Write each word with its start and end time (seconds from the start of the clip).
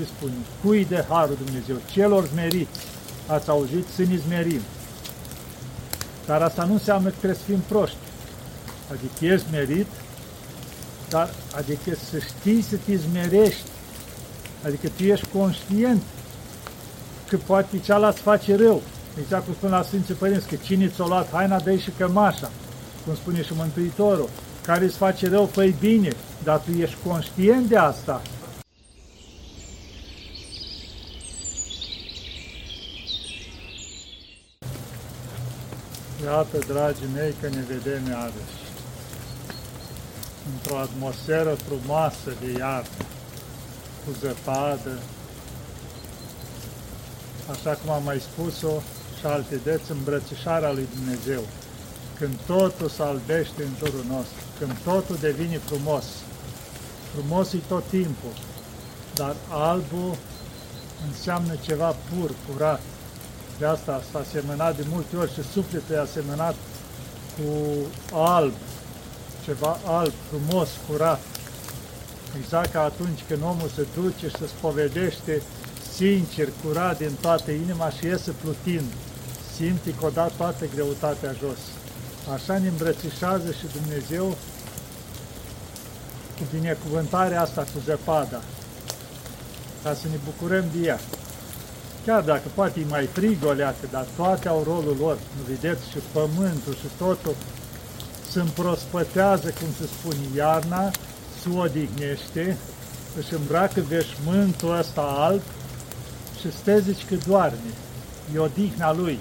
ce 0.00 0.06
spune? 0.16 0.32
Cui 0.62 0.84
de 0.84 1.04
harul 1.08 1.36
Dumnezeu? 1.44 1.76
Celor 1.92 2.26
smeriți. 2.26 2.80
Ați 3.26 3.48
auzit? 3.48 3.86
Să 3.94 4.02
ne 4.02 4.18
smerim. 4.26 4.60
Dar 6.26 6.42
asta 6.42 6.64
nu 6.64 6.72
înseamnă 6.72 7.08
că 7.08 7.14
trebuie 7.18 7.38
să 7.38 7.50
fim 7.50 7.62
proști. 7.68 7.96
Adică 8.90 9.34
ești 9.34 9.46
merit, 9.50 9.86
dar 11.08 11.30
adică 11.56 11.90
să 12.10 12.18
știi 12.18 12.62
să 12.62 12.76
te 12.84 12.96
zmerești. 12.96 13.62
Adică 14.64 14.88
tu 14.96 15.02
ești 15.02 15.26
conștient 15.32 16.02
că 17.28 17.36
poate 17.36 17.78
cealaltă 17.78 18.20
face 18.20 18.56
rău. 18.56 18.82
Exact 19.20 19.44
cum 19.44 19.54
spun 19.54 19.70
la 19.70 19.82
Sfinții 19.82 20.14
Părinți, 20.14 20.48
că 20.48 20.54
cine 20.54 20.88
ți-a 20.88 21.06
luat 21.06 21.30
haina, 21.32 21.60
dă 21.60 21.76
și 21.76 21.90
cămașa, 21.98 22.50
cum 23.04 23.14
spune 23.14 23.42
și 23.42 23.52
Mântuitorul, 23.56 24.28
care 24.62 24.84
îți 24.84 24.96
face 24.96 25.28
rău, 25.28 25.46
fă 25.46 25.72
bine, 25.80 26.10
dar 26.42 26.58
tu 26.58 26.70
ești 26.70 26.96
conștient 27.06 27.68
de 27.68 27.76
asta. 27.76 28.22
Iată, 36.24 36.58
dragii 36.66 37.08
mei, 37.14 37.34
că 37.40 37.48
ne 37.48 37.62
vedem 37.68 38.06
iarăși 38.08 38.60
într-o 40.54 40.78
atmosferă 40.78 41.54
frumoasă 41.54 42.30
de 42.40 42.50
iarnă, 42.58 43.04
cu 44.04 44.10
zăpadă, 44.20 44.98
așa 47.50 47.70
cum 47.70 47.90
am 47.90 48.02
mai 48.02 48.20
spus-o 48.20 48.82
și 49.18 49.26
alte 49.26 49.56
deți, 49.64 49.90
îmbrățișarea 49.90 50.72
lui 50.72 50.88
Dumnezeu, 50.94 51.42
când 52.18 52.34
totul 52.46 52.88
se 52.88 53.02
albește 53.02 53.62
în 53.62 53.74
jurul 53.78 54.04
nostru, 54.08 54.42
când 54.58 54.72
totul 54.84 55.16
devine 55.20 55.58
frumos. 55.58 56.04
Frumos 57.12 57.52
e 57.52 57.58
tot 57.68 57.84
timpul, 57.88 58.34
dar 59.14 59.34
albul 59.48 60.16
înseamnă 61.08 61.54
ceva 61.66 61.94
pur, 62.08 62.30
curat. 62.48 62.80
De 63.60 63.66
asta 63.66 64.02
s-a 64.12 64.24
semănat 64.32 64.76
de 64.76 64.84
multe 64.88 65.16
ori 65.16 65.32
și 65.32 65.42
sufletul 65.52 65.94
e 65.94 66.00
asemănat 66.00 66.54
cu 67.36 67.48
alb, 68.12 68.52
ceva 69.44 69.78
alb, 69.84 70.12
frumos, 70.28 70.68
curat. 70.88 71.20
Exact 72.40 72.72
ca 72.72 72.82
atunci 72.82 73.20
când 73.28 73.42
omul 73.42 73.70
se 73.74 73.86
duce 73.94 74.28
și 74.28 74.36
se 74.36 74.46
spovedește 74.46 75.42
sincer, 75.92 76.48
curat 76.64 76.98
din 76.98 77.10
toată 77.20 77.50
inima 77.50 77.90
și 77.90 78.04
iese 78.04 78.30
plutind. 78.30 78.92
Simte 79.56 79.94
că 79.98 80.06
o 80.06 80.10
dat 80.10 80.32
toată 80.36 80.64
greutatea 80.74 81.32
jos. 81.38 81.58
Așa 82.34 82.58
ne 82.58 82.68
îmbrățișează 82.68 83.50
și 83.50 83.66
Dumnezeu 83.80 84.36
cu 86.36 86.42
binecuvântarea 86.52 87.42
asta 87.42 87.60
cu 87.60 87.80
zăpada, 87.84 88.40
ca 89.82 89.94
să 89.94 90.06
ne 90.10 90.18
bucurăm 90.24 90.64
de 90.74 90.86
ea. 90.86 91.00
Chiar 92.06 92.22
dacă 92.22 92.42
poate 92.54 92.80
e 92.80 92.84
mai 92.88 93.06
frig 93.06 93.44
o 93.44 93.52
leacă, 93.52 93.86
dar 93.90 94.06
toate 94.16 94.48
au 94.48 94.62
rolul 94.66 94.96
lor. 95.00 95.14
Nu 95.36 95.54
vedeți 95.54 95.90
și 95.90 95.98
pământul 96.12 96.74
și 96.74 96.86
totul 96.98 97.34
se 98.30 98.40
împrospătează, 98.40 99.48
cum 99.60 99.68
se 99.78 99.86
spune, 99.86 100.36
iarna, 100.36 100.90
se 101.42 101.48
odihnește, 101.58 102.56
își 103.18 103.34
îmbracă 103.34 103.80
veșmântul 103.88 104.78
ăsta 104.78 105.00
alb 105.00 105.40
și 106.40 106.52
stă 106.52 106.78
zici 106.78 107.04
că 107.08 107.14
doarme. 107.26 107.72
E 108.34 108.38
odihna 108.38 108.92
lui. 108.94 109.18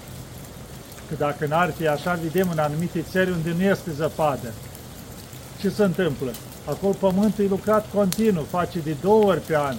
Că 1.10 1.16
dacă 1.18 1.46
n-ar 1.46 1.74
fi 1.78 1.88
așa, 1.88 2.20
vedem 2.22 2.50
în 2.52 2.60
anumite 2.60 3.06
țări 3.12 3.32
unde 3.32 3.54
nu 3.58 3.64
este 3.64 3.92
zăpadă. 3.92 4.54
Ce 5.60 5.70
se 5.70 5.84
întâmplă? 5.84 6.32
Acolo 6.66 6.94
pământul 7.00 7.44
e 7.44 7.48
lucrat 7.48 7.86
continuu, 7.94 8.44
face 8.44 8.80
de 8.80 8.96
două 9.02 9.24
ori 9.24 9.40
pe 9.40 9.58
an, 9.58 9.76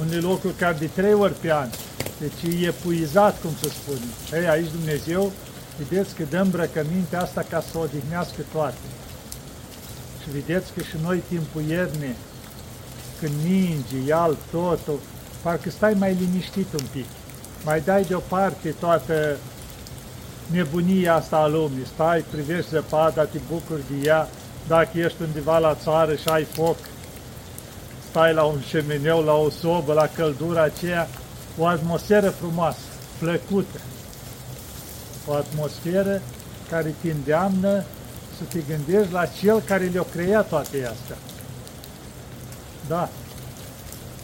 unele 0.00 0.20
locuri 0.20 0.54
chiar 0.54 0.74
de 0.74 0.86
trei 0.86 1.14
ori 1.14 1.32
pe 1.32 1.52
an. 1.52 1.68
Deci 2.18 2.54
e 2.60 2.66
epuizat, 2.66 3.40
cum 3.40 3.50
se 3.62 3.68
spune. 3.68 4.40
Ei, 4.42 4.48
aici 4.48 4.70
Dumnezeu 4.70 5.32
Vedeți 5.78 6.14
că 6.14 6.22
dăm 6.30 6.40
îmbrăcămintea 6.40 7.20
asta 7.20 7.44
ca 7.50 7.62
să 7.70 7.78
odihnească 7.78 8.42
toate. 8.52 8.86
Și 10.22 10.30
vedeți 10.30 10.72
că 10.72 10.82
și 10.82 10.96
noi 11.02 11.22
timpul 11.28 11.62
iernii, 11.62 12.16
când 13.20 13.32
ninge, 13.44 13.96
ial 14.06 14.36
totul, 14.50 14.98
parcă 15.42 15.70
stai 15.70 15.94
mai 15.94 16.16
liniștit 16.20 16.72
un 16.72 16.86
pic. 16.92 17.04
Mai 17.64 17.80
dai 17.80 18.02
deoparte 18.02 18.74
toată 18.80 19.36
nebunia 20.46 21.14
asta 21.14 21.36
a 21.36 21.46
lumii. 21.46 21.86
Stai, 21.94 22.24
privești 22.30 22.70
zăpada, 22.70 23.24
te 23.24 23.38
bucuri 23.48 23.82
de 23.90 24.06
ea. 24.06 24.28
Dacă 24.66 24.98
ești 24.98 25.22
undeva 25.22 25.58
la 25.58 25.74
țară 25.74 26.14
și 26.14 26.28
ai 26.28 26.44
foc, 26.44 26.76
stai 28.10 28.34
la 28.34 28.42
un 28.42 28.60
șemeneu, 28.68 29.22
la 29.22 29.34
o 29.34 29.50
sobă, 29.50 29.92
la 29.92 30.08
căldura 30.14 30.62
aceea, 30.62 31.08
o 31.58 31.66
atmosferă 31.66 32.30
frumoasă, 32.30 32.78
plăcută 33.18 33.80
o 35.26 35.34
atmosferă 35.34 36.22
care 36.70 36.94
te 37.00 37.10
îndeamnă 37.10 37.84
să 38.38 38.44
te 38.48 38.58
gândești 38.68 39.12
la 39.12 39.26
Cel 39.26 39.60
care 39.60 39.84
le-a 39.84 40.06
creat 40.12 40.48
toate 40.48 40.86
astea. 40.86 41.16
Da. 42.88 43.08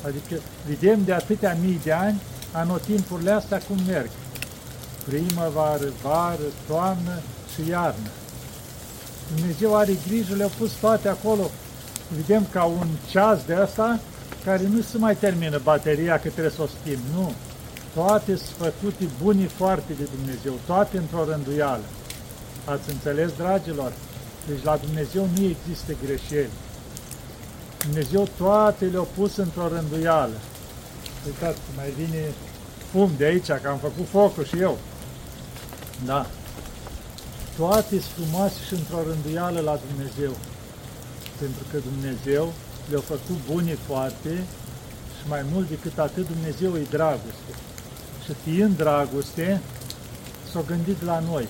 Adică 0.07 0.43
vedem 0.67 1.05
de 1.05 1.13
atâtea 1.13 1.57
mii 1.61 1.81
de 1.85 1.93
ani 1.93 2.21
anotimpurile 2.53 3.31
astea 3.31 3.59
cum 3.59 3.77
merg. 3.87 4.11
Primăvară, 5.05 5.93
vară, 6.03 6.49
toamnă 6.67 7.21
și 7.55 7.69
iarnă. 7.69 8.09
Dumnezeu 9.35 9.77
are 9.77 9.93
grijă, 10.07 10.35
le-a 10.35 10.51
pus 10.59 10.73
toate 10.73 11.09
acolo. 11.09 11.51
Vedem 12.17 12.47
ca 12.53 12.65
un 12.65 12.87
ceas 13.11 13.45
de 13.47 13.55
asta 13.55 14.01
care 14.45 14.63
nu 14.67 14.81
se 14.81 14.99
mai 14.99 15.17
termină 15.17 15.61
bateria 15.63 16.19
că 16.19 16.29
trebuie 16.29 16.53
să 16.53 16.63
o 16.63 16.67
schimb. 16.67 17.01
Nu 17.15 17.33
toate 17.95 18.37
sfătute 18.37 19.05
buni 19.23 19.45
foarte 19.45 19.93
de 19.99 20.09
Dumnezeu, 20.17 20.55
toate 20.67 20.97
într-o 20.97 21.25
rânduială. 21.25 21.85
Ați 22.65 22.91
înțeles, 22.91 23.31
dragilor? 23.37 23.93
Deci 24.47 24.63
la 24.63 24.77
Dumnezeu 24.77 25.29
nu 25.37 25.45
există 25.45 25.93
greșeli. 26.05 26.51
Dumnezeu 27.79 28.29
toate 28.37 28.85
le-a 28.85 29.07
pus 29.17 29.37
într-o 29.37 29.69
rânduială. 29.69 30.39
Uitați, 31.27 31.59
mai 31.77 31.91
vine 31.99 32.23
fum 32.91 33.11
de 33.17 33.25
aici, 33.25 33.47
că 33.47 33.69
am 33.69 33.79
făcut 33.79 34.07
focul 34.09 34.45
și 34.45 34.59
eu. 34.59 34.79
Da. 36.05 36.27
Toate 37.57 37.89
sunt 37.89 38.03
frumoase 38.03 38.59
și 38.67 38.75
într-o 38.75 39.03
rânduială 39.11 39.61
la 39.61 39.81
Dumnezeu. 39.89 40.37
Pentru 41.39 41.63
că 41.71 41.77
Dumnezeu 41.91 42.53
le-a 42.91 43.01
făcut 43.01 43.39
bune 43.51 43.77
foarte 43.87 44.33
și 45.17 45.29
mai 45.29 45.43
mult 45.53 45.69
decât 45.69 45.99
atât 45.99 46.27
Dumnezeu 46.27 46.77
e 46.77 46.87
dragoste 46.91 47.53
și 48.25 48.33
fiind 48.45 48.77
dragoste, 48.77 49.61
s-au 50.53 50.65
gândit 50.67 51.03
la 51.03 51.23
noi. 51.31 51.49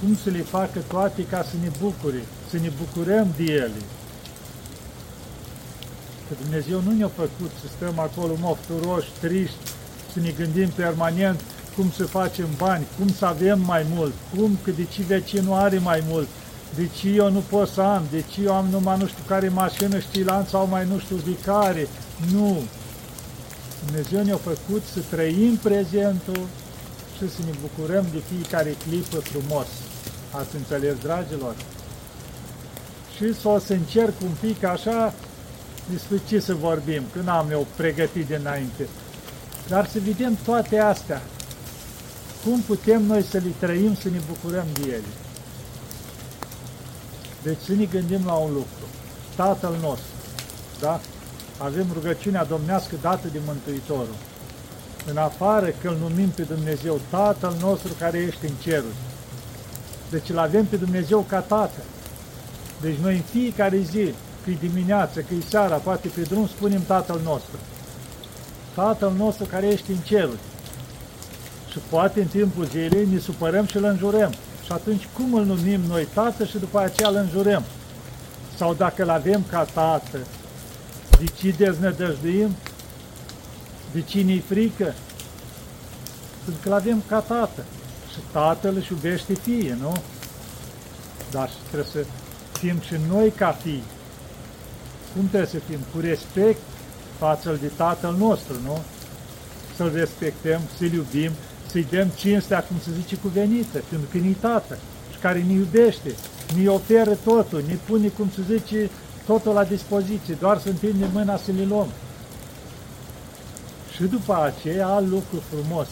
Cum 0.00 0.16
să 0.16 0.30
le 0.30 0.42
facă 0.42 0.78
toate 0.88 1.24
ca 1.24 1.42
să 1.42 1.56
ne 1.62 1.70
bucure, 1.80 2.22
să 2.50 2.56
ne 2.56 2.70
bucurăm 2.78 3.28
de 3.36 3.44
ele. 3.44 3.82
Că 6.28 6.34
Dumnezeu 6.42 6.80
nu 6.80 6.92
ne-a 6.92 7.10
făcut 7.14 7.50
să 7.60 7.66
stăm 7.76 7.98
acolo 7.98 8.34
mofturoși, 8.40 9.08
triști, 9.20 9.56
să 10.12 10.20
ne 10.20 10.30
gândim 10.30 10.68
permanent 10.68 11.40
cum 11.76 11.90
să 11.90 12.04
facem 12.06 12.48
bani, 12.56 12.86
cum 12.98 13.08
să 13.12 13.24
avem 13.24 13.60
mai 13.60 13.86
mult, 13.94 14.12
cum, 14.36 14.58
că 14.62 14.70
de 14.70 14.84
ce 14.84 15.02
vecinul 15.02 15.54
are 15.54 15.78
mai 15.78 16.02
mult, 16.08 16.28
de 16.74 16.88
ce 16.98 17.08
eu 17.08 17.30
nu 17.30 17.42
pot 17.48 17.68
să 17.68 17.80
am, 17.80 18.02
de 18.10 18.24
ce 18.32 18.42
eu 18.42 18.54
am 18.54 18.66
numai 18.70 18.98
nu 18.98 19.06
știu 19.06 19.22
care 19.26 19.48
mașină, 19.48 19.98
știlan 19.98 20.46
sau 20.46 20.66
mai 20.66 20.86
nu 20.86 20.98
știu 20.98 21.16
de 21.16 21.36
care. 21.44 21.88
Nu, 22.32 22.62
Dumnezeu 23.84 24.22
ne-a 24.22 24.36
făcut 24.36 24.82
să 24.92 25.00
trăim 25.10 25.56
prezentul 25.56 26.46
și 27.16 27.30
să 27.30 27.40
ne 27.44 27.52
bucurăm 27.60 28.06
de 28.12 28.22
fiecare 28.32 28.76
clipă 28.86 29.16
frumos. 29.16 29.66
Ați 30.30 30.56
înțeles, 30.56 30.94
dragilor? 31.02 31.54
Și 33.16 33.34
să 33.40 33.48
o 33.48 33.58
să 33.58 33.72
încerc 33.72 34.12
un 34.22 34.32
pic 34.40 34.64
așa 34.64 35.14
despre 35.90 36.20
ce 36.28 36.40
să 36.40 36.54
vorbim, 36.54 37.02
că 37.12 37.20
n-am 37.24 37.50
eu 37.50 37.66
pregătit 37.76 38.26
dinainte. 38.26 38.88
Dar 39.68 39.88
să 39.88 39.98
vedem 40.04 40.38
toate 40.44 40.78
astea. 40.78 41.22
Cum 42.44 42.60
putem 42.60 43.02
noi 43.02 43.22
să 43.22 43.38
le 43.38 43.50
trăim, 43.58 43.94
să 43.94 44.08
ne 44.08 44.20
bucurăm 44.28 44.66
de 44.72 44.88
ele. 44.88 45.27
Deci 47.42 47.58
să 47.66 47.72
ne 47.72 47.84
gândim 47.84 48.22
la 48.26 48.32
un 48.32 48.52
lucru. 48.52 48.84
Tatăl 49.36 49.74
nostru, 49.82 50.12
da? 50.80 51.00
avem 51.58 51.86
rugăciunea 51.92 52.44
domnească 52.44 52.94
dată 53.00 53.28
de 53.32 53.38
Mântuitorul. 53.46 54.16
În 55.06 55.16
afară 55.16 55.66
că 55.66 55.88
îl 55.88 55.96
numim 56.08 56.28
pe 56.28 56.42
Dumnezeu 56.42 57.00
Tatăl 57.10 57.56
nostru 57.60 57.92
care 57.98 58.18
ești 58.18 58.44
în 58.44 58.54
ceruri. 58.62 59.00
Deci 60.10 60.28
îl 60.28 60.38
avem 60.38 60.64
pe 60.64 60.76
Dumnezeu 60.76 61.20
ca 61.28 61.40
Tată. 61.40 61.82
Deci 62.80 62.96
noi 62.96 63.14
în 63.14 63.22
fiecare 63.22 63.78
zi, 63.78 64.14
că 64.44 64.50
e 64.50 64.56
dimineață, 64.68 65.20
că 65.20 65.34
e 65.34 65.42
seara, 65.48 65.76
poate 65.76 66.08
pe 66.08 66.20
drum, 66.20 66.46
spunem 66.46 66.82
Tatăl 66.86 67.20
nostru. 67.24 67.58
Tatăl 68.74 69.12
nostru 69.16 69.44
care 69.44 69.66
ești 69.66 69.90
în 69.90 69.96
ceruri. 69.96 70.38
Și 71.70 71.78
poate 71.90 72.20
în 72.20 72.26
timpul 72.26 72.64
zilei 72.64 73.08
ne 73.12 73.18
supărăm 73.18 73.66
și 73.66 73.76
îl 73.76 73.84
înjurăm. 73.84 74.32
Și 74.68 74.74
atunci 74.74 75.08
cum 75.12 75.34
îl 75.34 75.44
numim 75.44 75.80
noi 75.80 76.08
Tată 76.14 76.44
și 76.44 76.58
după 76.58 76.78
aceea 76.78 77.08
îl 77.08 77.14
înjurăm? 77.14 77.64
Sau 78.56 78.74
dacă 78.74 79.02
îl 79.02 79.10
avem 79.10 79.44
ca 79.50 79.64
Tată, 79.64 80.18
de 81.18 81.24
ce 81.24 81.50
deznădăjduim? 81.50 82.56
De 83.92 84.00
cine 84.02 84.32
i 84.32 84.40
frică? 84.40 84.94
Pentru 86.44 86.62
că 86.62 86.68
l-avem 86.68 87.02
ca 87.08 87.20
tată. 87.20 87.64
Și 88.12 88.18
tatăl 88.32 88.76
își 88.76 88.92
iubește 88.92 89.34
fie, 89.34 89.76
nu? 89.80 89.96
Dar 91.30 91.50
trebuie 91.70 91.90
să 91.92 92.04
fim 92.52 92.80
și 92.80 92.94
noi 93.10 93.30
ca 93.30 93.50
fii. 93.62 93.82
Cum 95.14 95.28
trebuie 95.28 95.48
să 95.48 95.58
fim? 95.68 95.78
Cu 95.94 96.00
respect 96.00 96.60
față 97.18 97.58
de 97.60 97.70
tatăl 97.76 98.14
nostru, 98.18 98.54
nu? 98.64 98.82
Să-l 99.76 99.92
respectăm, 99.94 100.60
să-l 100.78 100.92
iubim, 100.92 101.30
să-i 101.70 101.86
dăm 101.90 102.08
cinstea, 102.16 102.62
cum 102.62 102.76
se 102.84 102.90
zice, 103.00 103.16
cuvenită, 103.16 103.82
pentru 103.88 104.08
că 104.10 104.18
ni 104.18 104.32
tată 104.32 104.78
și 105.12 105.18
care 105.18 105.44
ne 105.46 105.52
iubește, 105.52 106.14
ne 106.56 106.68
oferă 106.68 107.16
totul, 107.24 107.62
ne 107.68 107.76
pune, 107.86 108.08
cum 108.08 108.30
se 108.34 108.56
zice, 108.56 108.90
totul 109.26 109.52
la 109.52 109.64
dispoziție, 109.64 110.36
doar 110.40 110.58
să 110.58 110.68
întindem 110.68 111.10
mâna 111.12 111.36
să 111.36 111.50
le 111.56 111.64
luăm. 111.64 111.88
Și 113.94 114.02
după 114.02 114.42
aceea, 114.42 114.86
alt 114.86 115.08
lucru 115.08 115.42
frumos, 115.50 115.88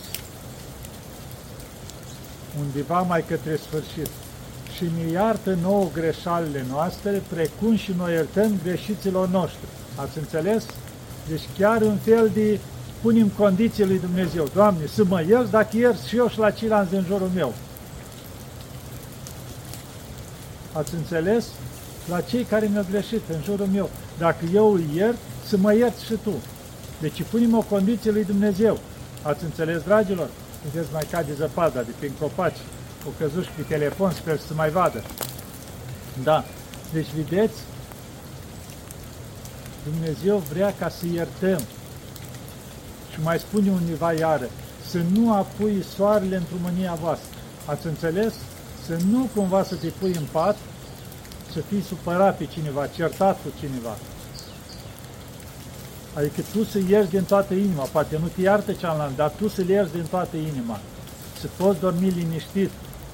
undeva 2.61 3.01
mai 3.01 3.25
către 3.29 3.57
sfârșit. 3.57 4.11
Și 4.77 4.85
ne 4.97 5.11
iartă 5.11 5.59
nouă 5.63 5.89
greșalele 5.93 6.65
noastre, 6.71 7.23
precum 7.29 7.77
și 7.77 7.95
noi 7.97 8.13
iertăm 8.13 8.61
greșiților 8.63 9.29
noștri. 9.29 9.67
Ați 9.95 10.19
înțeles? 10.19 10.65
Deci 11.29 11.43
chiar 11.59 11.83
un 11.83 11.97
fel 11.97 12.31
de 12.35 12.59
punem 13.01 13.29
condiții 13.29 13.87
lui 13.87 13.99
Dumnezeu. 13.99 14.49
Doamne, 14.55 14.87
să 14.87 15.05
mă 15.05 15.25
ierți 15.29 15.51
dacă 15.51 15.77
ierți 15.77 16.09
și 16.09 16.17
eu 16.17 16.29
și 16.29 16.39
la 16.39 16.51
ceilalți 16.51 16.91
din 16.91 17.05
jurul 17.07 17.31
meu. 17.35 17.55
Ați 20.73 20.95
înțeles? 20.95 21.47
La 22.09 22.21
cei 22.21 22.43
care 22.43 22.67
mi-au 22.67 22.87
greșit 22.91 23.23
în 23.29 23.43
jurul 23.45 23.67
meu. 23.67 23.91
Dacă 24.19 24.45
eu 24.55 24.73
îi 24.73 24.89
iert, 24.95 25.17
să 25.47 25.57
mă 25.57 25.75
ierți 25.75 26.05
și 26.05 26.15
tu. 26.23 26.33
Deci 27.01 27.23
punem 27.31 27.57
o 27.57 27.61
condiție 27.61 28.11
lui 28.11 28.25
Dumnezeu. 28.25 28.79
Ați 29.23 29.45
înțeles, 29.45 29.83
dragilor? 29.83 30.29
Vedeți, 30.65 30.93
mai 30.93 31.07
cade 31.11 31.33
zăpada 31.37 31.83
de 31.83 31.91
prin 31.99 32.13
copaci. 32.21 32.57
O 33.07 33.11
căzut 33.19 33.45
și 33.45 33.51
pe 33.57 33.63
telefon, 33.63 34.11
sper 34.11 34.39
să 34.39 34.55
mai 34.55 34.71
vadă. 34.71 35.03
Da. 36.23 36.45
Deci, 36.93 37.07
vedeți, 37.17 37.55
Dumnezeu 39.85 40.43
vrea 40.53 40.75
ca 40.79 40.89
să 40.89 41.07
iertăm. 41.13 41.61
Și 43.17 43.23
mai 43.23 43.39
spune 43.39 43.71
univa 43.71 44.13
iară, 44.13 44.49
să 44.91 45.01
nu 45.13 45.35
apui 45.35 45.85
soarele 45.97 46.37
într-o 46.37 46.57
mânia 46.63 46.95
voastră. 46.95 47.39
Ați 47.65 47.87
înțeles? 47.87 48.35
Să 48.87 48.97
nu 49.11 49.29
cumva 49.35 49.63
să 49.65 49.75
te 49.75 49.87
pui 49.87 50.15
în 50.15 50.27
pat, 50.33 50.57
să 51.53 51.61
fii 51.61 51.83
supărat 51.83 52.37
pe 52.37 52.45
cineva, 52.45 52.87
certat 52.87 53.37
cu 53.43 53.49
cineva. 53.59 53.97
Adică 56.15 56.41
tu 56.53 56.65
să 56.65 56.79
ierzi 56.89 57.11
din 57.11 57.25
toată 57.25 57.55
inima, 57.55 57.83
poate 57.83 58.19
nu 58.19 58.27
te 58.35 58.41
iartă 58.41 58.73
cealaltă, 58.73 59.13
dar 59.17 59.33
tu 59.37 59.49
să-l 59.49 59.69
ierzi 59.69 59.93
din 59.93 60.07
toată 60.11 60.37
inima. 60.37 60.81
Să 61.41 61.47
poți 61.57 61.81
dormi 61.81 62.11
liniștit, 62.11 62.71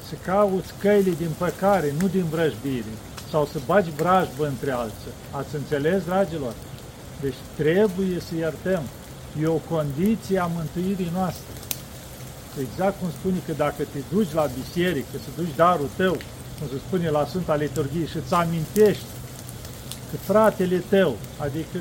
să 0.08 0.14
cauți 0.25 0.72
căile 0.78 1.10
din 1.10 1.31
păcare, 1.38 1.94
nu 2.00 2.08
din 2.08 2.25
vrăjbire, 2.25 2.94
sau 3.31 3.48
să 3.52 3.58
bagi 3.66 3.90
vrajbă 3.90 4.46
între 4.46 4.70
alții. 4.70 5.12
Ați 5.31 5.55
înțeles, 5.55 6.05
dragilor? 6.05 6.52
Deci 7.20 7.37
trebuie 7.56 8.20
să 8.20 8.34
iertăm. 8.34 8.82
E 9.40 9.46
o 9.46 9.61
condiție 9.75 10.38
a 10.38 10.46
mântuirii 10.46 11.11
noastre. 11.14 11.55
Exact 12.61 12.99
cum 13.00 13.11
spune 13.11 13.37
că 13.46 13.52
dacă 13.56 13.82
te 13.93 13.99
duci 14.12 14.32
la 14.32 14.46
biserică, 14.61 15.14
să 15.25 15.31
duci 15.37 15.56
darul 15.56 15.88
tău, 15.96 16.12
cum 16.58 16.67
se 16.70 16.79
spune 16.87 17.08
la 17.11 17.26
Sfânta 17.29 17.55
Liturghie, 17.55 18.06
și 18.06 18.17
îți 18.17 18.34
amintești 18.34 19.05
că 20.11 20.17
fratele 20.17 20.82
tău, 20.88 21.17
adică 21.38 21.79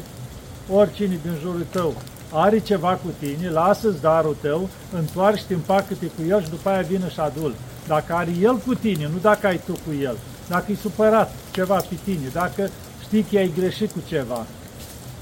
oricine 0.70 1.20
din 1.24 1.38
jurul 1.42 1.66
tău, 1.70 1.96
are 2.32 2.60
ceva 2.60 2.94
cu 2.94 3.10
tine, 3.20 3.50
lasă-ți 3.50 4.02
darul 4.02 4.38
tău, 4.42 4.70
întoarce-te, 4.94 5.54
împacă-te 5.54 6.06
cu 6.06 6.22
el 6.28 6.44
și 6.44 6.50
după 6.50 6.70
aia 6.70 6.82
vină 6.82 7.08
și 7.08 7.20
adul. 7.20 7.54
Dacă 7.88 8.14
are 8.14 8.32
el 8.42 8.58
cu 8.58 8.74
tine, 8.74 9.10
nu 9.14 9.18
dacă 9.22 9.48
ai 9.48 9.62
tu 9.66 9.72
cu 9.72 9.94
el, 10.02 10.18
dacă 10.50 10.72
e 10.72 10.76
supărat 10.76 11.32
ceva 11.52 11.76
pe 11.76 11.96
tine, 12.04 12.28
dacă 12.34 12.70
știi 13.04 13.24
că 13.24 13.38
ai 13.38 13.54
greșit 13.58 13.92
cu 13.92 14.00
ceva, 14.08 14.46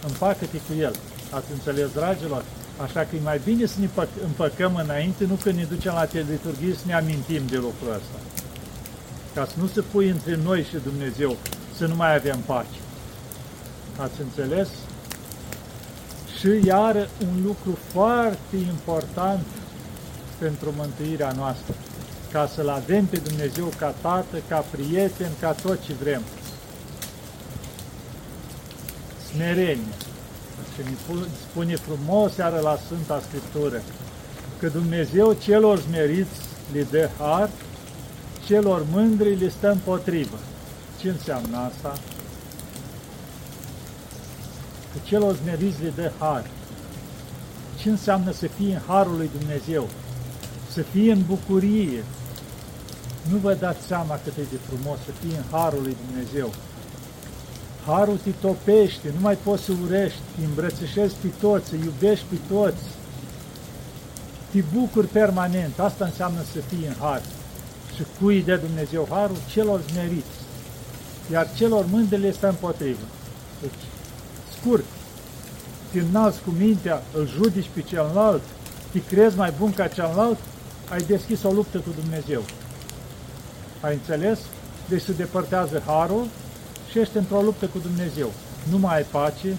împacă-te 0.07 0.57
cu 0.57 0.73
el. 0.79 0.93
Ați 1.29 1.51
înțeles, 1.51 1.91
dragilor? 1.91 2.43
Așa 2.81 2.99
că 2.99 3.15
e 3.15 3.19
mai 3.23 3.41
bine 3.43 3.65
să 3.65 3.75
ne 3.79 3.89
împăcăm 4.23 4.75
înainte, 4.75 5.25
nu 5.25 5.33
când 5.33 5.55
ne 5.55 5.63
ducem 5.63 5.93
la 5.93 6.07
liturghie 6.11 6.73
să 6.73 6.83
ne 6.85 6.93
amintim 6.93 7.41
de 7.49 7.55
lucrul 7.55 7.93
ăsta. 7.93 8.19
Ca 9.33 9.45
să 9.45 9.53
nu 9.57 9.67
se 9.67 9.81
pui 9.81 10.09
între 10.09 10.39
noi 10.43 10.63
și 10.63 10.75
Dumnezeu, 10.83 11.37
să 11.77 11.85
nu 11.85 11.95
mai 11.95 12.15
avem 12.15 12.39
pace. 12.45 12.79
Ați 13.97 14.21
înțeles? 14.21 14.67
Și 16.39 16.65
iar 16.65 17.09
un 17.31 17.43
lucru 17.45 17.77
foarte 17.91 18.55
important 18.55 19.45
pentru 20.37 20.73
mântuirea 20.77 21.31
noastră, 21.31 21.73
ca 22.31 22.49
să-L 22.55 22.69
avem 22.69 23.05
pe 23.05 23.17
Dumnezeu 23.17 23.71
ca 23.77 23.93
Tată, 24.01 24.37
ca 24.47 24.65
prieten, 24.71 25.29
ca 25.39 25.51
tot 25.51 25.83
ce 25.85 25.93
vrem. 25.93 26.21
Smerenie. 29.31 30.08
Și 30.79 30.85
ne 30.85 31.25
spune 31.49 31.75
frumos 31.75 32.35
iară 32.35 32.59
la 32.59 32.77
Sfânta 32.85 33.21
Scriptură 33.27 33.81
că 34.59 34.67
Dumnezeu 34.67 35.33
celor 35.33 35.79
smeriți 35.79 36.39
le 36.71 36.87
dă 36.91 37.09
har, 37.17 37.49
celor 38.45 38.85
mândri 38.91 39.35
le 39.35 39.49
stă 39.49 39.71
împotrivă. 39.71 40.37
Ce 40.99 41.09
înseamnă 41.09 41.57
asta? 41.57 41.99
că 44.91 44.99
celor 45.03 45.35
smeriți 45.35 45.83
le 45.83 45.91
dă 45.95 46.11
har. 46.19 46.49
Ce 47.79 47.89
înseamnă 47.89 48.31
să 48.31 48.47
fie 48.47 48.73
în 48.73 48.81
harul 48.87 49.17
lui 49.17 49.29
Dumnezeu? 49.39 49.87
Să 50.71 50.81
fie 50.81 51.11
în 51.11 51.21
bucurie. 51.27 52.03
Nu 53.31 53.37
vă 53.37 53.53
dați 53.53 53.85
seama 53.85 54.19
cât 54.23 54.33
e 54.37 54.41
de 54.51 54.59
frumos 54.67 54.97
să 55.05 55.11
fie 55.11 55.37
în 55.37 55.43
harul 55.51 55.81
lui 55.81 55.97
Dumnezeu. 56.05 56.53
Harul 57.89 58.17
te 58.23 58.29
topește, 58.29 59.11
nu 59.13 59.19
mai 59.19 59.37
poți 59.43 59.63
să 59.63 59.71
urești, 59.83 60.19
te 60.37 60.45
îmbrățișezi 60.45 61.15
pe 61.21 61.27
toți, 61.39 61.73
îi 61.73 61.79
iubești 61.83 62.25
pe 62.29 62.35
toți. 62.53 62.83
Te 64.51 64.63
bucuri 64.73 65.07
permanent, 65.07 65.79
asta 65.79 66.05
înseamnă 66.05 66.41
să 66.53 66.59
fii 66.59 66.85
în 66.87 66.93
har. 66.99 67.21
Și 67.95 68.03
cui 68.19 68.43
de 68.43 68.55
Dumnezeu 68.55 69.07
harul? 69.09 69.37
Celor 69.51 69.81
smeriți. 69.81 70.37
Iar 71.31 71.47
celor 71.55 71.85
mândri 71.85 72.19
le 72.19 72.31
stă 72.31 72.47
împotrivă. 72.47 73.05
Deci, 73.61 73.81
scurt, 74.59 74.85
te 75.91 75.99
înalți 75.99 76.41
cu 76.41 76.49
mintea, 76.49 77.01
îl 77.13 77.27
judici 77.27 77.69
pe 77.73 77.81
celălalt, 77.81 78.41
te 78.91 79.01
crezi 79.03 79.37
mai 79.37 79.53
bun 79.59 79.73
ca 79.73 79.87
celălalt, 79.87 80.37
ai 80.89 80.99
deschis 81.07 81.43
o 81.43 81.51
luptă 81.51 81.77
cu 81.77 81.89
Dumnezeu. 82.01 82.41
Ai 83.81 83.93
înțeles? 83.93 84.39
Deci 84.89 85.01
se 85.01 85.11
depărtează 85.11 85.83
harul 85.85 86.27
și 86.91 86.99
ești 86.99 87.17
într-o 87.17 87.41
luptă 87.41 87.65
cu 87.65 87.79
Dumnezeu. 87.79 88.31
Nu 88.71 88.77
mai 88.77 88.95
ai 88.95 89.05
pace, 89.11 89.55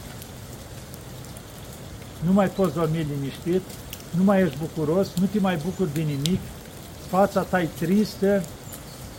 nu 2.20 2.32
mai 2.32 2.48
poți 2.48 2.74
dormi 2.74 3.06
liniștit, 3.14 3.62
nu 4.10 4.24
mai 4.24 4.42
ești 4.42 4.58
bucuros, 4.58 5.08
nu 5.20 5.26
te 5.26 5.38
mai 5.40 5.58
bucuri 5.64 5.94
de 5.94 6.00
nimic, 6.00 6.40
fața 7.08 7.40
ta 7.40 7.60
e 7.60 7.68
tristă, 7.78 8.42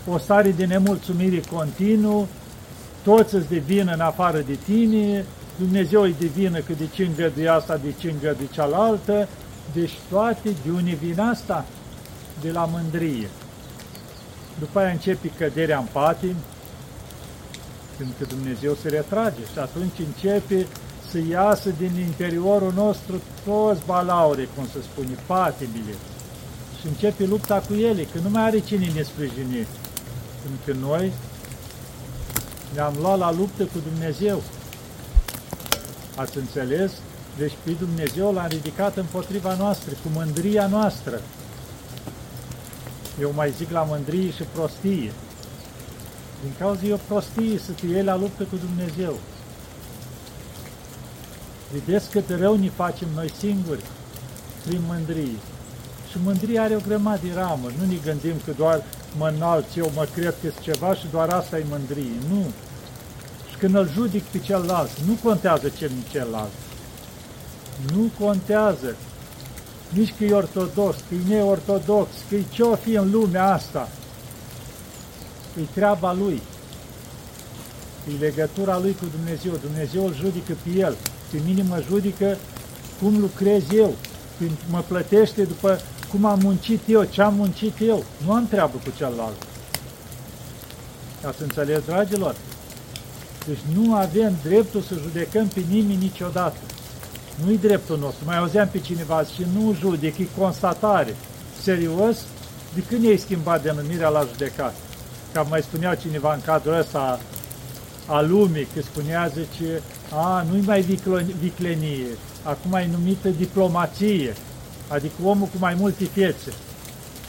o 0.07 0.17
stare 0.17 0.51
de 0.51 0.65
nemulțumire 0.65 1.41
continuu, 1.51 2.27
toți 3.03 3.35
îți 3.35 3.47
devin 3.47 3.89
în 3.93 3.99
afară 3.99 4.39
de 4.39 4.57
tine, 4.65 5.25
Dumnezeu 5.59 6.01
îi 6.01 6.15
divină 6.19 6.59
că 6.59 6.73
de 6.77 6.87
ce 6.93 7.03
îngăduie 7.03 7.47
asta, 7.47 7.77
de 7.77 7.93
ce 7.99 8.11
îngăduie 8.11 8.47
cealaltă, 8.51 9.27
deci 9.73 9.93
toate, 10.09 10.49
de 10.63 10.71
unde 10.71 10.97
vin 11.01 11.19
asta? 11.19 11.65
De 12.41 12.51
la 12.51 12.69
mândrie. 12.71 13.29
După 14.59 14.79
aia 14.79 14.89
începe 14.89 15.31
căderea 15.37 15.77
în 15.77 15.85
patim, 15.91 16.35
pentru 18.01 18.15
că 18.19 18.35
Dumnezeu 18.35 18.73
se 18.81 18.89
retrage 18.89 19.41
și 19.53 19.59
atunci 19.59 19.97
începe 20.07 20.67
să 21.09 21.17
iasă 21.29 21.69
din 21.77 21.93
interiorul 21.99 22.73
nostru 22.73 23.21
toți 23.45 23.85
balaure, 23.85 24.49
cum 24.55 24.65
se 24.73 24.79
spune, 24.81 25.15
patimile. 25.25 25.95
Și 26.79 26.87
începe 26.87 27.25
lupta 27.25 27.63
cu 27.67 27.73
ele, 27.73 28.03
că 28.03 28.19
nu 28.23 28.29
mai 28.29 28.43
are 28.43 28.59
cine 28.59 28.91
ne 28.95 29.01
sprijini. 29.01 29.67
Pentru 30.41 30.61
că 30.65 30.73
noi 30.79 31.11
ne-am 32.73 32.95
luat 33.01 33.17
la 33.17 33.31
luptă 33.31 33.63
cu 33.63 33.79
Dumnezeu. 33.91 34.43
Ați 36.15 36.37
înțeles? 36.37 36.91
Deci 37.37 37.53
pe 37.63 37.71
Dumnezeu 37.71 38.33
l-a 38.33 38.47
ridicat 38.47 38.97
împotriva 38.97 39.55
noastră, 39.55 39.91
cu 39.91 40.09
mândria 40.13 40.67
noastră. 40.67 41.21
Eu 43.19 43.31
mai 43.35 43.53
zic 43.57 43.71
la 43.71 43.83
mândrie 43.83 44.31
și 44.31 44.43
prostie. 44.53 45.11
Din 46.41 46.51
cauza 46.59 46.85
e 46.85 46.93
o 46.93 46.97
prostie 47.07 47.57
să 47.65 47.71
te 47.71 47.85
iei 47.85 48.03
la 48.03 48.17
luptă 48.17 48.43
cu 48.43 48.55
Dumnezeu. 48.55 49.15
Vedeți 51.73 52.09
cât 52.09 52.29
rău 52.29 52.55
ne 52.55 52.69
facem 52.69 53.07
noi 53.15 53.31
singuri 53.37 53.83
prin 54.65 54.81
mândrie. 54.87 55.37
Și 56.09 56.17
mândria 56.23 56.63
are 56.63 56.75
o 56.75 56.79
grămadă 56.87 57.19
de 57.23 57.33
ramuri. 57.33 57.75
Nu 57.79 57.85
ne 57.85 57.97
gândim 58.05 58.35
că 58.45 58.51
doar 58.57 58.83
mă 59.17 59.31
înalt, 59.35 59.65
eu 59.75 59.91
mă 59.95 60.07
cred 60.13 60.35
că 60.41 60.47
ceva 60.61 60.93
și 60.95 61.05
doar 61.11 61.29
asta 61.29 61.57
e 61.57 61.65
mândrie. 61.69 62.15
Nu 62.29 62.45
când 63.61 63.75
îl 63.75 63.89
judic 63.93 64.23
pe 64.23 64.39
celălalt, 64.39 64.89
nu 65.07 65.17
contează 65.23 65.69
ce 65.69 65.87
nu 65.87 66.01
celălalt. 66.11 66.51
Nu 67.93 68.11
contează 68.25 68.95
nici 69.89 70.13
că 70.17 70.23
e 70.23 70.33
ortodox, 70.33 70.95
că 70.95 71.15
e 71.15 71.33
neortodox, 71.33 72.09
că 72.29 72.35
e 72.35 72.43
ce-o 72.51 72.75
fi 72.75 72.93
în 72.93 73.11
lumea 73.11 73.53
asta. 73.53 73.89
E 75.59 75.61
treaba 75.73 76.13
lui. 76.13 76.41
E 78.07 78.11
legătura 78.19 78.79
lui 78.79 78.95
cu 78.99 79.05
Dumnezeu. 79.15 79.53
Dumnezeu 79.61 80.05
îl 80.05 80.15
judică 80.15 80.53
pe 80.63 80.79
el. 80.79 80.95
Pe 81.31 81.37
mine 81.45 81.63
mă 81.63 81.83
judică 81.87 82.37
cum 83.01 83.19
lucrez 83.19 83.63
eu. 83.73 83.95
Când 84.37 84.57
mă 84.69 84.83
plătește 84.87 85.43
după 85.43 85.79
cum 86.11 86.25
am 86.25 86.39
muncit 86.43 86.79
eu, 86.87 87.03
ce 87.03 87.21
am 87.21 87.33
muncit 87.33 87.73
eu. 87.81 88.03
Nu 88.25 88.33
am 88.33 88.47
treabă 88.47 88.77
cu 88.83 88.91
celălalt. 88.97 89.47
Ați 91.25 91.41
înțeles, 91.41 91.85
dragilor? 91.85 92.35
Deci 93.47 93.59
nu 93.75 93.95
avem 93.95 94.35
dreptul 94.43 94.81
să 94.81 94.93
judecăm 95.01 95.47
pe 95.47 95.61
nimeni 95.69 95.99
niciodată. 96.01 96.57
Nu-i 97.45 97.57
dreptul 97.57 97.97
nostru. 97.97 98.25
Mai 98.25 98.37
auzeam 98.37 98.67
pe 98.71 98.79
cineva 98.79 99.23
și 99.23 99.45
nu 99.53 99.75
judec, 99.79 100.17
e 100.17 100.27
constatare. 100.37 101.15
Serios? 101.61 102.17
De 102.73 102.81
când 102.81 103.03
ei 103.03 103.17
schimbat 103.17 103.63
denumirea 103.63 104.09
la 104.09 104.27
judecat? 104.31 104.75
Ca 105.33 105.41
mai 105.41 105.61
spunea 105.61 105.95
cineva 105.95 106.33
în 106.33 106.41
cadrul 106.41 106.77
ăsta 106.77 107.19
a 108.07 108.21
lumii, 108.21 108.67
că 108.73 108.81
spunea, 108.81 109.27
zice, 109.27 109.81
a, 110.13 110.45
nu-i 110.49 110.63
mai 110.65 110.81
viclenie, 111.39 112.05
acum 112.43 112.73
e 112.73 112.89
numită 112.91 113.29
diplomație, 113.29 114.33
adică 114.87 115.13
omul 115.23 115.47
cu 115.47 115.57
mai 115.59 115.73
multe 115.73 116.05
fețe, 116.05 116.53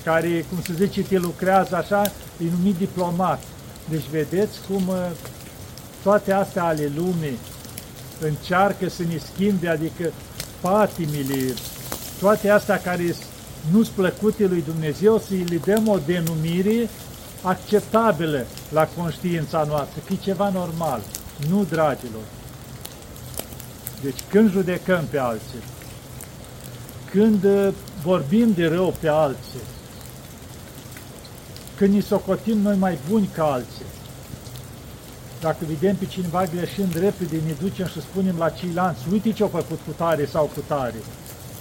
care, 0.04 0.44
cum 0.48 0.62
se 0.62 0.84
zice, 0.84 1.02
te 1.02 1.18
lucrează 1.18 1.76
așa, 1.76 2.02
e 2.38 2.44
numit 2.56 2.76
diplomat. 2.76 3.42
Deci 3.88 4.08
vedeți 4.10 4.58
cum 4.68 4.88
uh, 4.88 5.10
toate 6.02 6.32
astea 6.32 6.64
ale 6.64 6.92
lumii 6.96 7.38
încearcă 8.20 8.88
să 8.88 9.02
ne 9.02 9.20
schimbe, 9.32 9.68
adică 9.68 10.12
patimile, 10.60 11.54
toate 12.20 12.50
astea 12.50 12.80
care 12.80 13.14
nu 13.70 13.82
sunt 13.82 13.94
plăcute 13.94 14.46
lui 14.46 14.62
Dumnezeu, 14.66 15.18
să 15.18 15.26
îi 15.30 15.44
le 15.44 15.60
dăm 15.64 15.88
o 15.88 15.98
denumire 16.06 16.88
acceptabilă 17.42 18.46
la 18.68 18.88
conștiința 18.96 19.64
noastră, 19.68 20.00
că 20.06 20.12
e 20.12 20.16
ceva 20.16 20.48
normal. 20.48 21.00
Nu, 21.48 21.64
dragilor. 21.64 22.22
Deci 24.02 24.18
când 24.28 24.50
judecăm 24.50 25.04
pe 25.10 25.18
alții, 25.18 25.62
când 27.10 27.44
uh, 27.44 27.68
vorbim 28.02 28.52
de 28.52 28.66
rău 28.66 28.94
pe 29.00 29.08
alții, 29.08 29.60
când 31.76 31.94
ni 31.94 32.00
socotim 32.00 32.58
noi 32.58 32.76
mai 32.76 32.98
buni 33.08 33.30
ca 33.34 33.44
alții, 33.44 33.84
dacă 35.40 35.64
vedem 35.68 35.96
pe 35.96 36.06
cineva 36.06 36.44
greșind 36.44 36.94
repede, 36.94 37.36
ne 37.46 37.52
ducem 37.60 37.86
și 37.86 38.00
spunem 38.00 38.36
la 38.38 38.48
ceilalți, 38.48 39.00
uite 39.12 39.32
ce-au 39.32 39.48
făcut 39.48 39.78
cu 39.86 39.92
tare 39.96 40.26
sau 40.26 40.44
cu 40.44 40.60
tare. 40.66 41.00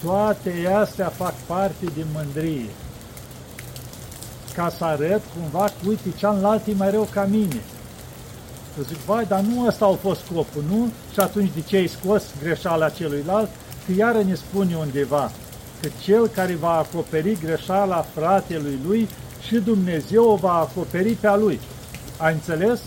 Toate 0.04 0.74
astea 0.76 1.08
fac 1.08 1.34
parte 1.34 1.86
din 1.94 2.06
mândrie. 2.14 2.70
Ca 4.56 4.74
să 4.78 4.84
arăt 4.84 5.22
cumva 5.36 5.66
că, 5.66 5.88
uite, 5.88 6.10
cealaltă 6.18 6.70
e 6.70 6.74
mai 6.78 6.92
rău 6.92 7.08
ca 7.12 7.28
mine. 7.30 7.62
Eu 8.78 8.84
zic, 8.84 8.98
vai, 8.98 9.26
dar 9.26 9.40
nu 9.40 9.66
ăsta 9.68 9.86
a 9.86 9.94
fost 10.02 10.22
scopul, 10.24 10.64
nu? 10.70 10.92
Și 11.14 11.20
atunci 11.20 11.52
de 11.54 11.62
ce 11.62 11.76
ai 11.76 11.88
scos 11.88 12.24
greșeala 12.42 12.90
celuilalt? 12.90 13.50
Că 13.86 13.92
iară 13.92 14.22
ne 14.22 14.36
spune 14.36 14.76
undeva 14.76 15.32
că 15.82 15.90
cel 16.04 16.28
care 16.28 16.56
va 16.56 16.78
acoperi 16.78 17.38
greșeala 17.44 18.06
fratelui 18.16 18.80
lui 18.86 19.10
și 19.48 19.56
Dumnezeu 19.56 20.30
o 20.30 20.36
va 20.36 20.54
acoperi 20.54 21.12
pe 21.12 21.28
a 21.28 21.36
lui. 21.36 21.60
Ai 22.18 22.34
înțeles? 22.34 22.80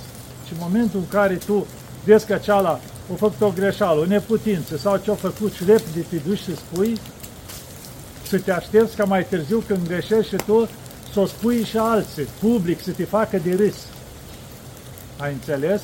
Și 0.46 0.52
în 0.52 0.58
momentul 0.60 0.98
în 0.98 1.08
care 1.08 1.34
tu 1.34 1.66
vezi 2.04 2.26
că 2.26 2.36
ceala 2.36 2.80
a 3.12 3.14
făcut 3.16 3.40
o 3.40 3.52
greșeală, 3.54 4.00
o 4.00 4.04
neputință 4.04 4.76
sau 4.76 4.96
ce-a 4.96 5.14
făcut 5.14 5.52
și 5.52 5.64
repede 5.64 6.00
te 6.08 6.16
duci 6.16 6.38
și 6.38 6.56
spui, 6.56 6.98
să 8.26 8.38
te 8.38 8.52
aștepți 8.52 8.96
ca 8.96 9.04
mai 9.04 9.24
târziu 9.24 9.62
când 9.66 9.86
greșești 9.86 10.28
și 10.28 10.36
tu 10.46 10.68
să 11.14 11.20
o 11.20 11.26
spui 11.26 11.64
și 11.64 11.76
alții, 11.76 12.28
public, 12.40 12.82
să 12.82 12.90
te 12.90 13.04
facă 13.04 13.36
de 13.36 13.54
râs. 13.54 13.74
Ai 15.16 15.32
înțeles? 15.32 15.82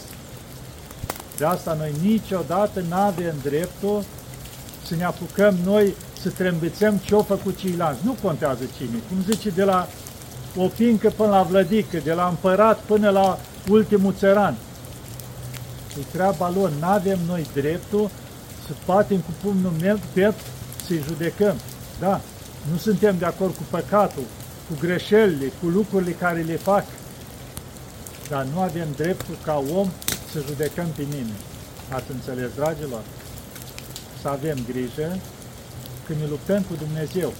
De 1.36 1.44
asta 1.44 1.74
noi 1.78 1.92
niciodată 2.02 2.80
nu 2.88 2.94
avem 2.94 3.34
dreptul 3.42 4.04
să 4.86 4.94
ne 4.94 5.04
apucăm 5.04 5.56
noi 5.64 5.94
să 6.22 6.28
trâmbițăm 6.28 6.96
ce-au 6.96 7.22
făcut 7.22 7.56
ceilalți. 7.56 8.00
Nu 8.04 8.16
contează 8.22 8.62
cine. 8.76 8.98
Cum 9.08 9.32
zice, 9.32 9.50
de 9.50 9.64
la 9.64 9.88
o 10.56 10.68
fincă 10.68 11.10
până 11.16 11.30
la 11.30 11.42
vlădică, 11.42 11.98
de 12.04 12.12
la 12.12 12.28
împărat 12.28 12.78
până 12.78 13.10
la 13.10 13.38
ultimul 13.68 14.14
țăran. 14.18 14.54
E 15.98 16.02
treaba 16.12 16.52
lor. 16.54 16.70
Nu 16.80 16.86
avem 16.86 17.18
noi 17.26 17.46
dreptul 17.54 18.10
să 18.66 18.72
batem 18.86 19.18
cu 19.18 19.30
pumnul 19.42 19.72
meu 19.80 19.98
pe 20.12 20.34
să-i 20.86 21.02
judecăm. 21.08 21.54
Da, 22.00 22.20
nu 22.70 22.76
suntem 22.76 23.18
de 23.18 23.24
acord 23.24 23.54
cu 23.54 23.62
păcatul, 23.70 24.22
cu 24.70 24.76
greșelile, 24.80 25.52
cu 25.60 25.66
lucrurile 25.66 26.10
care 26.10 26.40
le 26.40 26.56
fac, 26.56 26.84
dar 28.28 28.46
nu 28.54 28.60
avem 28.60 28.88
dreptul 28.96 29.36
ca 29.44 29.64
om 29.76 29.88
să 30.32 30.42
judecăm 30.46 30.88
pe 30.96 31.02
nimeni. 31.02 31.44
Ați 31.88 32.10
înțeles, 32.10 32.50
dragilor? 32.54 33.02
Să 34.22 34.28
avem 34.28 34.58
grijă 34.68 35.18
când 36.06 36.20
ne 36.20 36.26
luptăm 36.28 36.62
cu 36.62 36.74
Dumnezeu. 36.78 37.32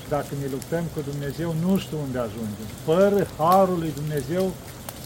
Și 0.00 0.08
dacă 0.08 0.26
ne 0.40 0.46
luptăm 0.50 0.84
cu 0.94 1.00
Dumnezeu, 1.10 1.54
nu 1.64 1.78
știu 1.78 1.98
unde 2.06 2.18
ajungem. 2.18 2.68
Fără 2.84 3.26
Harul 3.38 3.78
lui 3.78 3.92
Dumnezeu 3.94 4.52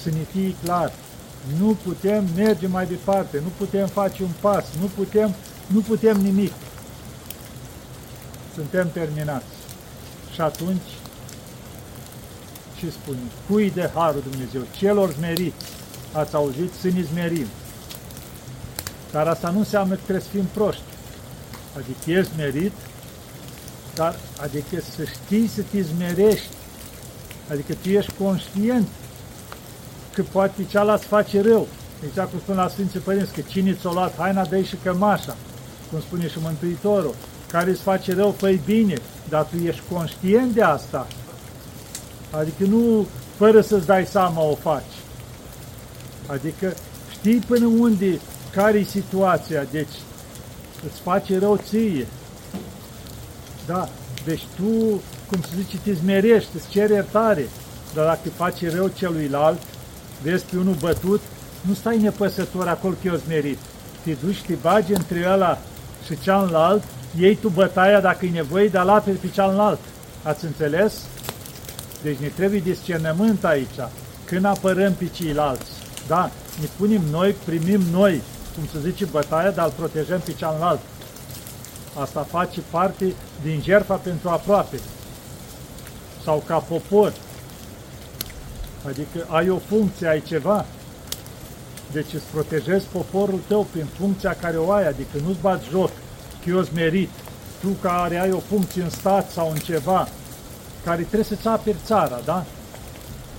să 0.03 0.09
ne 0.11 0.25
fie 0.33 0.55
clar. 0.65 0.93
Nu 1.59 1.77
putem 1.85 2.25
merge 2.37 2.67
mai 2.67 2.87
departe, 2.87 3.41
nu 3.43 3.51
putem 3.57 3.87
face 3.87 4.23
un 4.23 4.33
pas, 4.41 4.65
nu 4.81 4.91
putem, 4.95 5.35
nu 5.67 5.81
putem 5.81 6.17
nimic. 6.17 6.53
Suntem 8.55 8.91
terminați. 8.93 9.55
Și 10.35 10.41
atunci, 10.41 10.91
ce 12.79 12.91
spune? 12.91 13.19
Cui 13.49 13.71
de 13.71 13.91
Harul 13.95 14.23
Dumnezeu? 14.31 14.63
Celor 14.77 15.13
smeriți. 15.13 15.65
Ați 16.13 16.35
auzit? 16.35 16.73
Să 16.81 16.89
ne 16.95 17.03
smerim. 17.03 17.47
Dar 19.13 19.27
asta 19.27 19.51
nu 19.51 19.59
înseamnă 19.59 19.95
că 19.95 20.01
trebuie 20.03 20.25
să 20.25 20.31
fim 20.33 20.45
proști. 20.55 20.83
Adică 21.77 22.19
ești 22.19 22.33
merit, 22.37 22.73
dar 23.95 24.17
adică 24.43 24.83
să 24.97 25.05
știi 25.05 25.49
să 25.49 25.63
te 25.71 25.83
zmerești. 25.83 26.49
Adică 27.51 27.75
tu 27.83 27.89
ești 27.89 28.13
conștient 28.19 28.89
că 30.15 30.23
poate 30.33 30.65
cealaltă 30.65 31.07
face 31.07 31.43
rău. 31.43 31.67
Deci, 32.01 32.25
cum 32.25 32.39
spun 32.39 32.55
la 32.55 32.69
Sfinții 32.69 33.01
Părinți, 33.01 33.33
că 33.33 33.41
cine 33.41 33.75
ți-a 33.81 33.91
luat 33.93 34.17
haina, 34.17 34.45
dă 34.45 34.61
și 34.61 34.77
cămașa, 34.83 35.37
cum 35.91 36.01
spune 36.01 36.29
și 36.29 36.39
Mântuitorul, 36.41 37.15
care 37.51 37.71
îți 37.71 37.83
face 37.83 38.15
rău, 38.15 38.31
fă 38.31 38.51
bine, 38.65 38.95
dar 39.29 39.43
tu 39.43 39.57
ești 39.57 39.83
conștient 39.93 40.55
de 40.55 40.63
asta. 40.63 41.07
Adică 42.31 42.65
nu 42.65 43.07
fără 43.37 43.61
să-ți 43.61 43.87
dai 43.87 44.07
seama 44.07 44.43
o 44.43 44.55
faci. 44.55 44.95
Adică 46.27 46.75
știi 47.11 47.43
până 47.47 47.67
unde, 47.67 48.21
care 48.53 48.79
e 48.79 48.83
situația, 48.83 49.65
deci 49.71 49.95
îți 50.87 51.01
face 51.01 51.39
rău 51.39 51.61
ție. 51.69 52.07
Da, 53.67 53.89
deci 54.25 54.43
tu, 54.57 55.01
cum 55.31 55.41
se 55.41 55.57
zice, 55.57 55.79
te 55.85 55.93
zmerești, 55.93 56.51
îți 56.55 56.69
ceri 56.69 56.93
iertare, 56.93 57.49
dar 57.95 58.05
dacă 58.05 58.29
face 58.37 58.71
rău 58.71 58.89
celuilalt, 58.89 59.59
vezi 60.23 60.45
pe 60.45 60.57
unul 60.57 60.77
bătut, 60.81 61.21
nu 61.61 61.75
stai 61.75 61.99
nepăsător 61.99 62.69
acolo 62.69 62.95
că 63.03 63.09
eu 63.09 63.15
zmerit. 63.15 63.59
Te 64.05 64.17
duci, 64.25 64.43
te 64.47 64.55
bagi 64.63 64.93
între 64.93 65.29
ăla 65.33 65.59
și 66.07 66.19
cealaltă, 66.23 66.85
iei 67.19 67.37
tu 67.37 67.49
bătaia 67.49 68.01
dacă 68.01 68.27
e 68.27 68.31
nevoie, 68.31 68.69
dar 68.69 68.85
la 68.85 68.99
pe 68.99 69.31
cealaltă. 69.33 69.81
Ați 70.23 70.45
înțeles? 70.45 70.95
Deci 72.03 72.19
ne 72.19 72.27
trebuie 72.27 72.61
discernământ 72.61 73.45
aici, 73.45 73.79
când 74.25 74.45
apărăm 74.45 74.93
pe 74.93 75.07
ceilalți. 75.07 75.71
Da, 76.07 76.31
ne 76.61 76.67
punem 76.77 77.03
noi, 77.11 77.35
primim 77.45 77.81
noi, 77.93 78.23
cum 78.55 78.69
se 78.73 78.91
zice, 78.91 79.05
bătaia, 79.05 79.51
dar 79.51 79.65
îl 79.65 79.73
protejăm 79.77 80.21
pe 80.21 80.33
cealaltă. 80.33 80.83
Asta 82.01 82.27
face 82.31 82.61
parte 82.71 83.15
din 83.43 83.61
jertfa 83.65 83.95
pentru 83.95 84.29
aproape. 84.29 84.81
Sau 86.25 86.43
ca 86.47 86.57
popor. 86.57 87.13
Adică 88.87 89.27
ai 89.29 89.49
o 89.51 89.57
funcție, 89.57 90.09
ai 90.09 90.23
ceva. 90.23 90.65
Deci 91.93 92.13
îți 92.13 92.25
protejezi 92.33 92.87
poporul 92.93 93.41
tău 93.47 93.67
prin 93.71 93.87
funcția 93.99 94.37
care 94.41 94.57
o 94.57 94.73
ai, 94.73 94.87
adică 94.87 95.19
nu-ți 95.25 95.41
bați 95.41 95.69
joc 95.71 95.91
că 96.45 96.51
eu 96.51 96.65
merit. 96.75 97.11
Tu 97.61 97.69
care 97.69 98.21
ai 98.21 98.33
o 98.33 98.39
funcție 98.39 98.83
în 98.83 98.91
stat 98.91 99.31
sau 99.31 99.51
în 99.51 99.57
ceva, 99.57 100.09
care 100.85 101.03
trebuie 101.03 101.25
să-ți 101.25 101.47
aperi 101.47 101.77
țara, 101.85 102.21
da? 102.25 102.45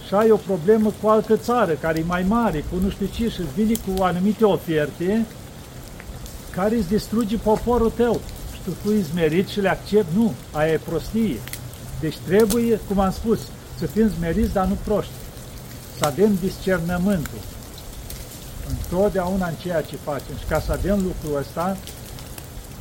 Și 0.08 0.14
ai 0.14 0.32
o 0.32 0.36
problemă 0.36 0.94
cu 1.02 1.08
altă 1.08 1.38
țară, 1.38 1.72
care 1.72 2.00
e 2.00 2.04
mai 2.08 2.26
mare, 2.28 2.60
cu 2.60 2.76
nu 2.82 2.90
știu 2.90 3.06
ce, 3.06 3.30
și 3.30 3.42
vine 3.56 3.74
cu 3.74 4.04
anumite 4.04 4.46
oferte 4.46 5.26
care 6.52 6.76
îți 6.76 6.88
distruge 6.88 7.38
poporul 7.38 7.92
tău. 7.96 8.22
Și 8.54 8.60
tu 8.64 8.72
fui 8.84 9.02
zmerit 9.02 9.48
și 9.48 9.60
le 9.60 9.70
accept? 9.70 10.08
Nu, 10.16 10.34
aia 10.52 10.72
e 10.72 10.80
prostie. 10.86 11.40
Deci 12.00 12.18
trebuie, 12.18 12.80
cum 12.88 13.00
am 13.00 13.12
spus, 13.12 13.40
să 13.78 13.86
fim 13.86 14.12
zmeriți, 14.18 14.54
dar 14.54 14.66
nu 14.66 14.78
proști 14.84 15.12
să 16.00 16.06
avem 16.06 16.38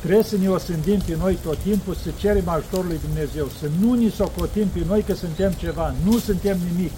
Trebuie 0.01 0.23
să 0.23 0.37
ne 0.37 0.49
osândim 0.49 0.99
pe 0.99 1.15
noi 1.17 1.37
tot 1.43 1.57
timpul, 1.57 1.95
să 1.95 2.09
cerem 2.19 2.49
ajutorul 2.49 2.85
lui 2.85 2.99
Dumnezeu, 3.05 3.47
să 3.59 3.67
nu 3.81 3.93
ni 3.93 4.09
socotim 4.09 4.67
pe 4.67 4.79
noi 4.87 5.01
că 5.01 5.13
suntem 5.13 5.51
ceva, 5.51 5.93
nu 6.03 6.17
suntem 6.17 6.57
nimic. 6.71 6.91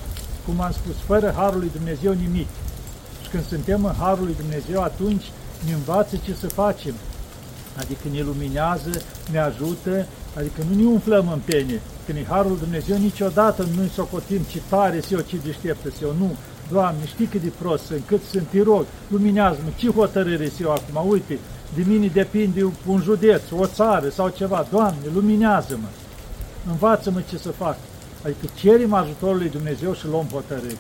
Cum 0.45 0.61
am 0.61 0.71
spus, 0.71 0.95
fără 1.05 1.33
Harul 1.35 1.59
lui 1.59 1.71
Dumnezeu 1.75 2.13
nimic. 2.13 2.47
Și 3.23 3.29
când 3.29 3.45
suntem 3.45 3.85
în 3.85 3.93
Harul 3.99 4.23
lui 4.23 4.35
Dumnezeu, 4.39 4.81
atunci 4.81 5.25
ne 5.65 5.73
învață 5.73 6.15
ce 6.25 6.33
să 6.39 6.47
facem. 6.47 6.93
Adică 7.77 8.03
ne 8.11 8.21
luminează, 8.21 8.91
ne 9.31 9.39
ajută, 9.39 10.05
adică 10.37 10.61
nu 10.69 10.75
ne 10.81 10.85
umflăm 10.85 11.29
în 11.31 11.39
pene. 11.45 11.81
Când 12.05 12.17
e 12.17 12.25
Harul 12.29 12.57
Dumnezeu, 12.57 12.97
niciodată 12.97 13.67
nu-i 13.75 13.91
socotim 13.95 14.41
ce 14.51 14.61
tare 14.69 14.99
eu, 15.09 15.19
ce 15.19 15.35
deșteaptă 15.43 15.89
eu. 16.01 16.13
Nu, 16.17 16.35
Doamne, 16.71 17.05
știi 17.05 17.25
cât 17.25 17.41
de 17.41 17.51
prost 17.59 17.85
sunt, 17.85 18.01
cât 18.05 18.21
sunt, 18.31 18.47
te 18.47 18.61
rog, 18.61 18.85
luminează-mă, 19.07 19.69
ce 19.75 19.89
hotărâre 19.89 20.51
eu 20.61 20.71
acum, 20.71 21.09
uite, 21.09 21.39
de 21.75 21.83
mine 21.87 22.07
depinde 22.07 22.71
un 22.85 23.01
județ, 23.01 23.41
o 23.57 23.65
țară 23.65 24.09
sau 24.09 24.29
ceva, 24.29 24.65
Doamne, 24.71 25.05
luminează-mă, 25.13 25.87
învață-mă 26.69 27.21
ce 27.29 27.37
să 27.37 27.49
fac. 27.49 27.77
Adică 28.23 28.45
cerem 28.55 28.93
ajutorul 28.93 29.37
lui 29.37 29.49
Dumnezeu 29.49 29.93
și 29.93 30.07
luăm 30.07 30.27
hotărâri. 30.31 30.77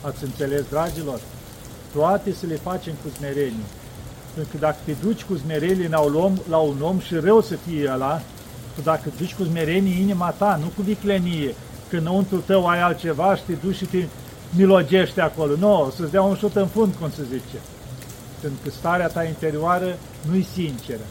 Ați 0.00 0.24
înțeles, 0.24 0.62
dragilor? 0.70 1.20
Toate 1.94 2.32
să 2.32 2.46
le 2.46 2.54
facem 2.54 2.92
cu 3.02 3.08
smerenie. 3.16 3.66
Pentru 4.34 4.52
că 4.52 4.58
dacă 4.58 4.76
te 4.84 4.94
duci 5.02 5.22
cu 5.22 5.36
smerenie 5.36 5.88
la 5.88 6.00
un 6.00 6.14
om, 6.14 6.34
la 6.48 6.56
un 6.56 6.76
om 6.82 6.98
și 6.98 7.14
rău 7.14 7.40
să 7.40 7.54
fie 7.56 7.90
ăla, 7.92 8.22
dacă 8.82 9.08
te 9.08 9.14
duci 9.18 9.34
cu 9.34 9.44
smerenie 9.44 10.00
inima 10.00 10.30
ta, 10.30 10.58
nu 10.62 10.66
cu 10.76 10.82
viclenie, 10.82 11.54
că 11.88 11.96
înăuntru 11.96 12.36
tău 12.36 12.66
ai 12.66 12.80
altceva 12.80 13.36
și 13.36 13.42
te 13.46 13.52
duci 13.52 13.76
și 13.76 13.84
te 13.84 14.04
milogește 14.56 15.20
acolo. 15.20 15.56
Nu, 15.56 15.82
o 15.82 15.90
să-ți 15.90 16.10
dea 16.10 16.22
un 16.22 16.36
șut 16.36 16.56
în 16.56 16.66
fund, 16.66 16.94
cum 16.94 17.10
se 17.10 17.22
zice. 17.22 17.56
Pentru 18.42 18.60
că 18.64 18.70
starea 18.70 19.08
ta 19.08 19.24
interioară 19.24 19.98
nu-i 20.28 20.46
sinceră. 20.52 21.06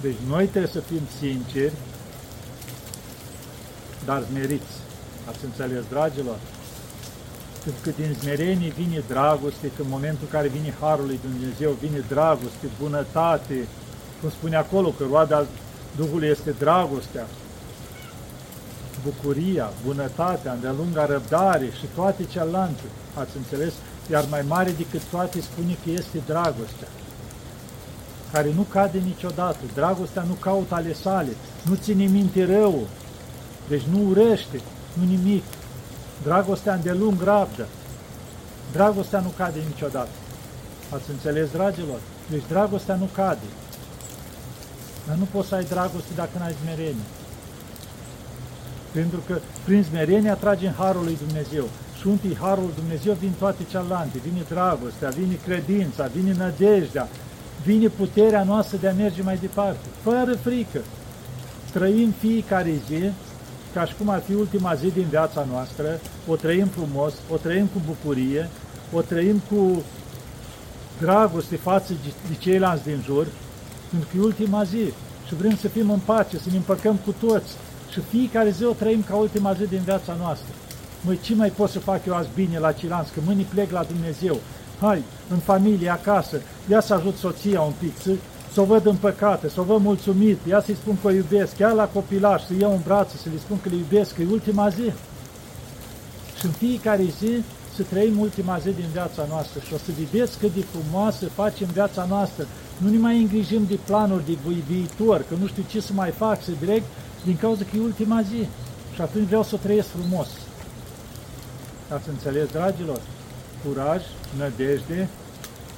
Deci 0.00 0.16
noi 0.28 0.46
trebuie 0.46 0.72
să 0.72 0.80
fim 0.80 1.02
sinceri, 1.18 1.72
dar 4.04 4.22
smeriți. 4.30 4.74
Ați 5.28 5.44
înțeles, 5.44 5.84
dragilor? 5.88 6.38
Pentru 7.64 7.80
că 7.84 7.90
din 8.02 8.16
smerenie 8.20 8.72
vine 8.76 9.02
dragoste, 9.08 9.66
că 9.76 9.82
în 9.82 9.88
momentul 9.88 10.22
în 10.22 10.30
care 10.30 10.48
vine 10.48 10.74
Harul 10.80 11.06
lui 11.06 11.20
Dumnezeu, 11.22 11.70
vine 11.70 12.04
dragoste, 12.08 12.66
bunătate, 12.80 13.66
cum 14.20 14.30
spune 14.30 14.56
acolo, 14.56 14.88
că 14.88 15.04
roada 15.10 15.46
Duhului 15.96 16.28
este 16.28 16.50
dragostea, 16.58 17.26
bucuria, 19.04 19.72
bunătatea, 19.84 20.52
îndelunga 20.52 21.06
răbdare 21.06 21.68
și 21.78 21.86
toate 21.94 22.24
celelalte, 22.24 22.82
ați 23.14 23.36
înțeles? 23.36 23.72
Iar 24.10 24.24
mai 24.30 24.44
mare 24.48 24.70
decât 24.70 25.02
toate 25.10 25.40
spune 25.40 25.76
că 25.84 25.90
este 25.90 26.22
dragostea, 26.26 26.88
care 28.32 28.52
nu 28.54 28.62
cade 28.62 28.98
niciodată. 28.98 29.58
Dragostea 29.74 30.22
nu 30.22 30.32
caută 30.32 30.74
ale 30.74 30.94
sale, 30.94 31.30
nu 31.62 31.74
ține 31.74 32.04
minte 32.04 32.44
rău, 32.44 32.86
deci 33.68 33.82
nu 33.82 34.08
urăște, 34.08 34.60
nu 34.92 35.04
nimic. 35.04 35.44
Dragostea 36.22 36.74
îndelung 36.74 37.22
rabdă. 37.22 37.66
Dragostea 38.72 39.20
nu 39.20 39.32
cade 39.36 39.58
niciodată. 39.68 40.16
Ați 40.94 41.10
înțeles, 41.10 41.50
dragilor? 41.50 42.00
Deci 42.30 42.42
dragostea 42.48 42.94
nu 42.94 43.08
cade. 43.14 43.48
Dar 45.06 45.16
nu 45.16 45.26
poți 45.32 45.48
să 45.48 45.54
ai 45.54 45.64
dragoste 45.64 46.12
dacă 46.14 46.30
n-ai 46.38 46.54
smerenie. 46.62 47.08
Pentru 48.92 49.22
că 49.26 49.38
prin 49.64 49.84
smerenie 49.84 50.30
atrage 50.30 50.66
în 50.66 50.72
Harul 50.72 51.04
lui 51.04 51.18
Dumnezeu. 51.26 51.68
Și 52.00 52.06
unde 52.06 52.36
Harul 52.40 52.62
lui 52.62 52.74
Dumnezeu 52.74 53.12
vin 53.12 53.32
toate 53.38 53.62
celelalte. 53.70 54.18
Vine 54.28 54.42
dragostea, 54.48 55.08
vine 55.08 55.38
credința, 55.46 56.06
vine 56.06 56.32
nădejdea, 56.32 57.08
vine 57.64 57.88
puterea 57.88 58.44
noastră 58.44 58.76
de 58.80 58.88
a 58.88 58.92
merge 58.92 59.22
mai 59.22 59.36
departe. 59.36 59.86
Fără 60.02 60.36
frică. 60.36 60.80
Trăim 61.72 62.14
fiecare 62.18 62.74
zi 62.88 63.10
ca 63.74 63.84
și 63.84 63.94
cum 63.98 64.08
ar 64.08 64.20
fi 64.20 64.34
ultima 64.34 64.74
zi 64.74 64.90
din 64.90 65.06
viața 65.10 65.46
noastră, 65.50 66.00
o 66.26 66.36
trăim 66.36 66.66
frumos, 66.66 67.14
o 67.30 67.36
trăim 67.36 67.66
cu 67.66 67.80
bucurie, 67.86 68.48
o 68.92 69.00
trăim 69.00 69.42
cu 69.50 69.82
dragoste 71.00 71.56
față 71.56 71.92
de 72.28 72.34
ceilalți 72.38 72.84
din 72.84 73.02
jur, 73.04 73.26
pentru 73.90 74.08
că 74.10 74.16
e 74.16 74.20
ultima 74.20 74.64
zi 74.64 74.92
și 75.26 75.34
vrem 75.34 75.56
să 75.56 75.68
fim 75.68 75.90
în 75.90 75.98
pace, 76.04 76.38
să 76.38 76.48
ne 76.50 76.56
împăcăm 76.56 76.96
cu 76.96 77.14
toți 77.26 77.52
și 77.92 78.00
fiecare 78.00 78.50
zi 78.50 78.64
o 78.64 78.72
trăim 78.72 79.02
ca 79.02 79.14
ultima 79.14 79.52
zi 79.52 79.66
din 79.66 79.80
viața 79.84 80.16
noastră. 80.18 80.54
Măi, 81.00 81.18
ce 81.22 81.34
mai 81.34 81.48
pot 81.48 81.70
să 81.70 81.78
fac 81.78 82.06
eu 82.06 82.14
azi 82.14 82.28
bine 82.34 82.58
la 82.58 82.72
ceilalți, 82.72 83.12
că 83.12 83.20
mâine 83.24 83.46
plec 83.48 83.70
la 83.70 83.82
Dumnezeu. 83.82 84.36
Hai, 84.80 85.02
în 85.30 85.38
familie, 85.38 85.88
acasă, 85.88 86.40
ia 86.68 86.80
să 86.80 86.94
ajut 86.94 87.16
soția 87.16 87.60
un 87.60 87.72
pic, 87.78 88.00
să, 88.02 88.10
să 88.52 88.60
o 88.60 88.64
văd 88.64 88.86
în 88.86 88.96
păcate, 88.96 89.48
să 89.48 89.60
o 89.60 89.62
văd 89.62 89.80
mulțumit, 89.80 90.38
ia 90.48 90.60
să-i 90.60 90.74
spun 90.74 90.96
că 91.00 91.06
o 91.06 91.10
iubesc, 91.10 91.56
chiar 91.56 91.72
la 91.72 91.84
copilaș, 91.84 92.42
să 92.42 92.52
iau 92.60 92.72
în 92.72 92.80
brațe, 92.84 93.16
să 93.16 93.28
le 93.32 93.38
spun 93.38 93.60
că 93.60 93.68
le 93.68 93.76
iubesc, 93.76 94.14
că 94.14 94.22
e 94.22 94.26
ultima 94.30 94.68
zi. 94.68 94.92
Și 96.38 96.44
în 96.44 96.50
fiecare 96.50 97.04
zi 97.18 97.42
să 97.76 97.82
trăim 97.82 98.18
ultima 98.18 98.58
zi 98.58 98.70
din 98.70 98.88
viața 98.92 99.26
noastră 99.28 99.60
și 99.66 99.74
o 99.74 99.76
să 99.76 99.90
vedeți 99.98 100.38
cât 100.38 100.54
de 100.54 100.64
frumoasă 100.72 101.26
facem 101.26 101.68
viața 101.72 102.06
noastră. 102.08 102.46
Nu 102.76 102.90
ne 102.90 102.98
mai 102.98 103.20
îngrijim 103.20 103.64
de 103.68 103.78
planuri 103.86 104.26
de 104.26 104.36
viitor, 104.68 105.24
că 105.28 105.34
nu 105.40 105.46
știu 105.46 105.64
ce 105.70 105.80
să 105.80 105.92
mai 105.92 106.10
fac, 106.10 106.42
să 106.42 106.50
direct, 106.60 106.84
din 107.24 107.36
cauza 107.36 107.62
că 107.64 107.76
e 107.76 107.80
ultima 107.80 108.22
zi. 108.22 108.48
Și 108.94 109.00
atunci 109.00 109.26
vreau 109.26 109.42
să 109.42 109.56
trăiesc 109.56 109.88
frumos. 109.88 110.28
Ați 111.94 112.08
înțeles, 112.08 112.48
dragilor? 112.48 113.00
Curaj, 113.64 114.02
nădejde 114.38 115.08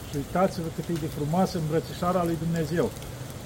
și 0.08 0.16
uitați-vă 0.16 0.66
cât 0.74 0.88
e 0.88 0.92
de 1.00 1.06
frumoasă 1.06 1.58
îmbrățișarea 1.58 2.24
lui 2.24 2.38
Dumnezeu. 2.42 2.90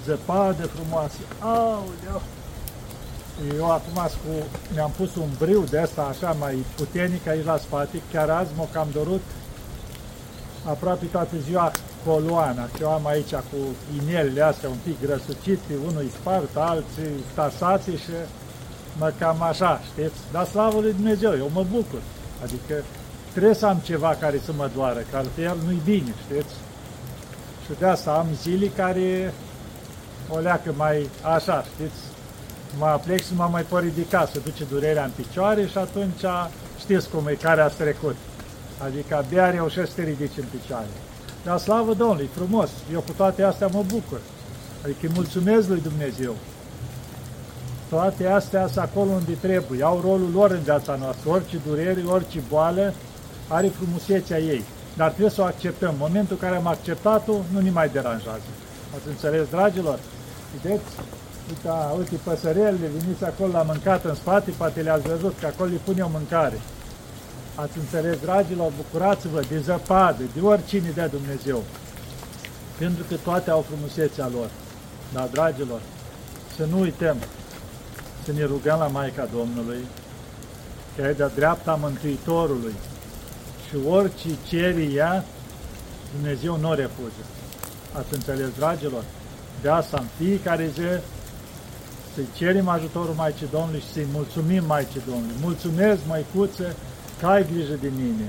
Zăpadă 0.05 0.65
frumoasă. 0.65 1.17
Aoleu! 1.39 2.21
Eu 3.57 3.71
acum 3.71 3.93
cu, 3.93 4.31
mi-am 4.73 4.91
pus 4.97 5.15
un 5.15 5.29
briu 5.39 5.63
de 5.69 5.79
asta 5.79 6.01
așa 6.01 6.31
mai 6.39 6.55
puternic 6.75 7.27
aici 7.27 7.45
la 7.45 7.57
spate, 7.57 8.01
chiar 8.11 8.29
azi 8.29 8.51
m-o 8.55 8.67
cam 8.71 8.87
dorut 8.93 9.21
aproape 10.65 11.05
toată 11.05 11.35
ziua 11.45 11.71
coloana, 12.05 12.69
ce 12.75 12.83
eu 12.83 12.91
am 12.91 13.05
aici 13.05 13.33
cu 13.33 13.57
inelele 14.01 14.41
astea 14.41 14.69
un 14.69 14.77
pic 14.83 15.01
grăsucite, 15.01 15.73
unul 15.87 16.01
îi 16.01 16.11
spart, 16.19 16.55
alții 16.55 17.23
tasați 17.33 17.89
și 17.89 18.15
mă 18.97 19.13
cam 19.19 19.41
așa, 19.41 19.81
știți? 19.91 20.19
Dar 20.31 20.45
slavă 20.45 20.79
lui 20.79 20.93
Dumnezeu, 20.93 21.33
eu 21.37 21.49
mă 21.53 21.65
bucur. 21.71 21.99
Adică 22.43 22.83
trebuie 23.31 23.53
să 23.53 23.65
am 23.65 23.77
ceva 23.83 24.17
care 24.19 24.39
să 24.45 24.51
mă 24.57 24.69
doară, 24.75 24.99
că 25.11 25.17
altfel 25.17 25.57
nu-i 25.65 25.81
bine, 25.83 26.13
știți? 26.23 26.53
Și 27.65 27.71
de 27.79 27.85
asta 27.85 28.11
am 28.11 28.27
zile 28.41 28.67
care 28.67 29.33
o 30.29 30.39
leacă 30.39 30.73
mai 30.75 31.09
așa, 31.21 31.65
știți? 31.73 31.99
Mă 32.77 32.99
plec 33.05 33.23
și 33.23 33.35
mă 33.35 33.47
mai 33.51 33.61
pot 33.61 33.81
ridica, 33.81 34.29
să 34.33 34.39
duce 34.39 34.63
durerea 34.63 35.03
în 35.03 35.11
picioare 35.15 35.65
și 35.65 35.77
atunci 35.77 36.23
știți 36.79 37.09
cum 37.09 37.27
e, 37.27 37.33
care 37.33 37.61
a 37.61 37.67
trecut. 37.67 38.15
Adică 38.83 39.15
abia 39.15 39.49
reușesc 39.49 39.89
să 39.89 39.95
te 39.95 40.03
ridici 40.03 40.37
în 40.37 40.45
picioare. 40.59 40.87
Dar 41.43 41.57
slavă 41.57 41.93
Domnului, 41.93 42.29
frumos, 42.33 42.69
eu 42.93 42.99
cu 42.99 43.11
toate 43.11 43.43
astea 43.43 43.67
mă 43.67 43.83
bucur. 43.87 44.19
Adică 44.83 44.99
îi 45.01 45.11
mulțumesc 45.15 45.67
lui 45.67 45.81
Dumnezeu. 45.81 46.35
Toate 47.89 48.27
astea 48.27 48.67
sunt 48.67 48.77
acolo 48.77 49.11
unde 49.11 49.33
trebuie, 49.33 49.83
au 49.83 50.01
rolul 50.01 50.29
lor 50.33 50.51
în 50.51 50.61
viața 50.61 50.95
noastră. 50.95 51.29
Orice 51.29 51.59
durere, 51.67 52.03
orice 52.05 52.39
boală 52.49 52.93
are 53.47 53.67
frumusețea 53.67 54.39
ei. 54.39 54.63
Dar 54.95 55.09
trebuie 55.09 55.29
să 55.29 55.41
o 55.41 55.45
acceptăm. 55.45 55.89
În 55.89 55.95
momentul 55.99 56.37
în 56.39 56.47
care 56.47 56.55
am 56.55 56.67
acceptat-o, 56.67 57.33
nu 57.53 57.59
ne 57.59 57.69
mai 57.69 57.89
deranjează. 57.89 58.49
Ați 58.95 59.07
înțeles, 59.07 59.47
dragilor? 59.49 59.99
Vedeți? 60.53 60.83
Uite, 61.49 61.69
uite 61.97 62.15
păsărelele, 62.23 62.91
veniți 62.97 63.23
acolo 63.23 63.51
la 63.51 63.61
mâncat 63.61 64.05
în 64.05 64.15
spate, 64.15 64.51
poate 64.57 64.81
le-ați 64.81 65.07
văzut, 65.07 65.35
că 65.39 65.45
acolo 65.45 65.69
le 65.69 65.79
pune 65.83 66.01
o 66.01 66.07
mâncare. 66.11 66.59
Ați 67.55 67.77
înțeles, 67.77 68.17
dragilor, 68.19 68.71
bucurați-vă 68.77 69.41
de 69.49 69.59
zăpadă, 69.59 70.23
de 70.33 70.41
oricine 70.41 70.89
dea 70.93 71.07
Dumnezeu. 71.07 71.63
Pentru 72.77 73.03
că 73.09 73.15
toate 73.23 73.49
au 73.49 73.65
frumusețea 73.69 74.29
lor. 74.33 74.49
Dar, 75.13 75.27
dragilor, 75.31 75.79
să 76.55 76.65
nu 76.71 76.79
uităm 76.79 77.17
să 78.27 78.33
ne 78.33 78.45
rugăm 78.45 78.79
la 78.79 78.87
Maica 78.87 79.27
Domnului, 79.37 79.81
că 80.95 81.01
e 81.01 81.11
de-a 81.11 81.31
dreapta 81.39 81.79
Mântuitorului 81.81 82.75
și 83.67 83.75
orice 83.89 84.29
cere 84.47 84.83
ea, 85.01 85.25
Dumnezeu 86.15 86.57
nu 86.57 86.69
o 86.69 86.73
refuză. 86.73 87.23
Ați 87.97 88.13
înțeles, 88.13 88.49
dragilor? 88.57 89.03
De 89.61 89.69
asta, 89.69 89.97
în 90.01 90.07
fiecare 90.17 90.65
zi, 90.73 90.89
să-i 92.13 92.27
cerem 92.35 92.67
ajutorul 92.67 93.13
Maicii 93.13 93.47
Domnului 93.51 93.79
și 93.79 93.91
să-i 93.93 94.13
mulțumim 94.13 94.63
Maicii 94.65 95.07
Domnului. 95.09 95.35
Mulțumesc, 95.41 95.99
Maicuță, 96.07 96.75
că 97.19 97.25
ai 97.27 97.47
grijă 97.51 97.75
de 97.81 97.91
mine. 98.01 98.27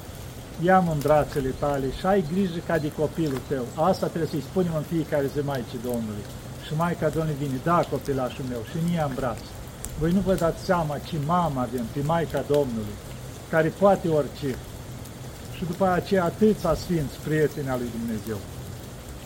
Ia-mă 0.62 0.92
în 0.92 0.98
brațele 0.98 1.52
tale 1.58 1.86
și 1.98 2.06
ai 2.06 2.24
grijă 2.32 2.60
ca 2.66 2.78
de 2.78 2.92
copilul 2.92 3.40
tău. 3.48 3.84
Asta 3.88 4.06
trebuie 4.06 4.30
să-i 4.30 4.48
spunem 4.50 4.72
în 4.76 4.86
fiecare 4.92 5.26
zi 5.34 5.44
Maicii 5.44 5.84
Domnului. 5.90 6.24
Și 6.66 6.72
Maica 6.76 7.08
Domnului 7.08 7.42
vine, 7.42 7.60
da, 7.62 7.78
copilașul 7.90 8.44
meu, 8.48 8.62
și 8.70 8.76
mi 8.86 8.96
în 9.08 9.14
braț. 9.14 9.38
Voi 9.98 10.12
nu 10.12 10.20
vă 10.20 10.34
dați 10.34 10.64
seama 10.64 10.98
ce 10.98 11.16
mamă 11.26 11.60
avem, 11.60 11.84
pe 11.92 12.00
Maica 12.04 12.44
Domnului, 12.48 12.96
care 13.50 13.68
poate 13.68 14.08
orice. 14.08 14.54
Și 15.56 15.64
după 15.64 15.86
aceea 15.88 16.24
atâția 16.24 16.74
sfinți 16.74 17.18
prieteni 17.24 17.68
al 17.68 17.78
lui 17.78 17.90
Dumnezeu. 17.98 18.38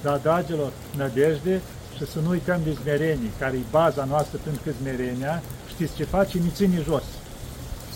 Dar, 0.02 0.18
dragilor, 0.18 0.72
nădejde, 0.96 1.60
și 1.96 2.06
să 2.06 2.18
nu 2.22 2.28
uităm 2.28 2.60
de 2.64 2.76
smerenie, 2.80 3.30
care 3.38 3.56
e 3.56 3.70
baza 3.70 4.04
noastră 4.04 4.38
pentru 4.44 4.62
că 4.64 4.70
smerenia, 4.80 5.42
știți 5.68 5.94
ce 5.94 6.04
face? 6.04 6.38
Ne 6.38 6.48
ține 6.54 6.82
jos. 6.84 7.04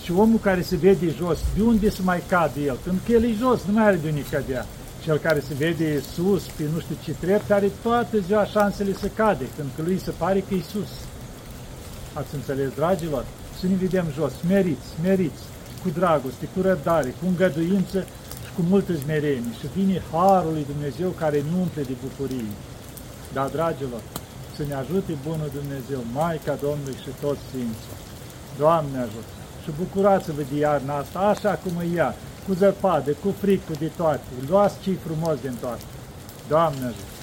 Și 0.03 0.13
omul 0.13 0.39
care 0.39 0.63
se 0.63 0.77
vede 0.77 1.11
jos, 1.11 1.39
de 1.57 1.63
unde 1.63 1.91
să 1.91 2.01
mai 2.03 2.23
cadă 2.29 2.61
el? 2.61 2.79
Pentru 2.85 3.03
că 3.07 3.13
el 3.13 3.25
e 3.25 3.33
jos, 3.39 3.61
nu 3.67 3.73
mai 3.73 3.85
are 3.85 3.97
de 3.97 4.09
unde 4.09 4.25
cădea. 4.31 4.67
Cel 5.03 5.19
care 5.19 5.41
se 5.41 5.55
vede 5.55 6.01
sus, 6.15 6.43
pe 6.43 6.63
nu 6.73 6.81
știu 6.81 6.97
ce 7.05 7.15
trept, 7.21 7.51
are 7.51 7.71
toată 7.83 8.19
ziua 8.19 8.45
șansele 8.45 8.93
să 8.93 9.07
cade, 9.15 9.45
pentru 9.57 9.73
că 9.77 9.83
lui 9.83 9.99
se 9.99 10.11
pare 10.11 10.41
că 10.41 10.55
e 10.55 10.63
sus. 10.71 10.89
Ați 12.19 12.35
înțeles, 12.35 12.71
dragilor? 12.81 13.25
Să 13.59 13.67
ne 13.67 13.77
vedem 13.85 14.07
jos, 14.19 14.33
smeriți, 14.33 14.87
smeriți, 14.95 15.43
cu 15.83 15.89
dragoste, 15.99 16.45
cu 16.55 16.61
răbdare, 16.69 17.11
cu 17.19 17.25
îngăduință 17.27 17.99
și 18.45 18.51
cu 18.57 18.63
multă 18.73 18.93
smerenie. 19.03 19.53
Și 19.59 19.67
vine 19.77 20.03
Harul 20.13 20.53
lui 20.53 20.67
Dumnezeu 20.73 21.11
care 21.23 21.39
nu 21.51 21.57
umple 21.61 21.83
de 21.83 21.97
bucurie. 22.05 22.53
Da, 23.33 23.45
dragilor, 23.57 24.03
să 24.57 24.63
ne 24.69 24.75
ajute 24.75 25.13
Bunul 25.27 25.51
Dumnezeu, 25.59 26.01
Maica 26.13 26.55
Domnului 26.67 27.03
și 27.05 27.11
toți 27.21 27.47
Sfinții. 27.49 27.97
Doamne 28.59 28.99
ajută! 28.99 29.33
Și 29.63 29.71
bucurați-vă 29.79 30.43
de 30.51 30.59
iarna 30.59 30.95
asta, 30.97 31.19
așa 31.19 31.53
cum 31.63 31.73
e 31.81 31.87
ea, 31.95 32.15
cu 32.47 32.53
zăpadă, 32.53 33.11
cu 33.23 33.35
fric, 33.41 33.67
cu 33.67 33.73
de 33.79 33.91
toate. 33.97 34.29
Luați 34.49 34.81
ce 34.83 34.91
frumos 35.07 35.37
din 35.41 35.57
toate. 35.61 35.85
Doamne 36.49 36.85
ajută! 36.85 37.16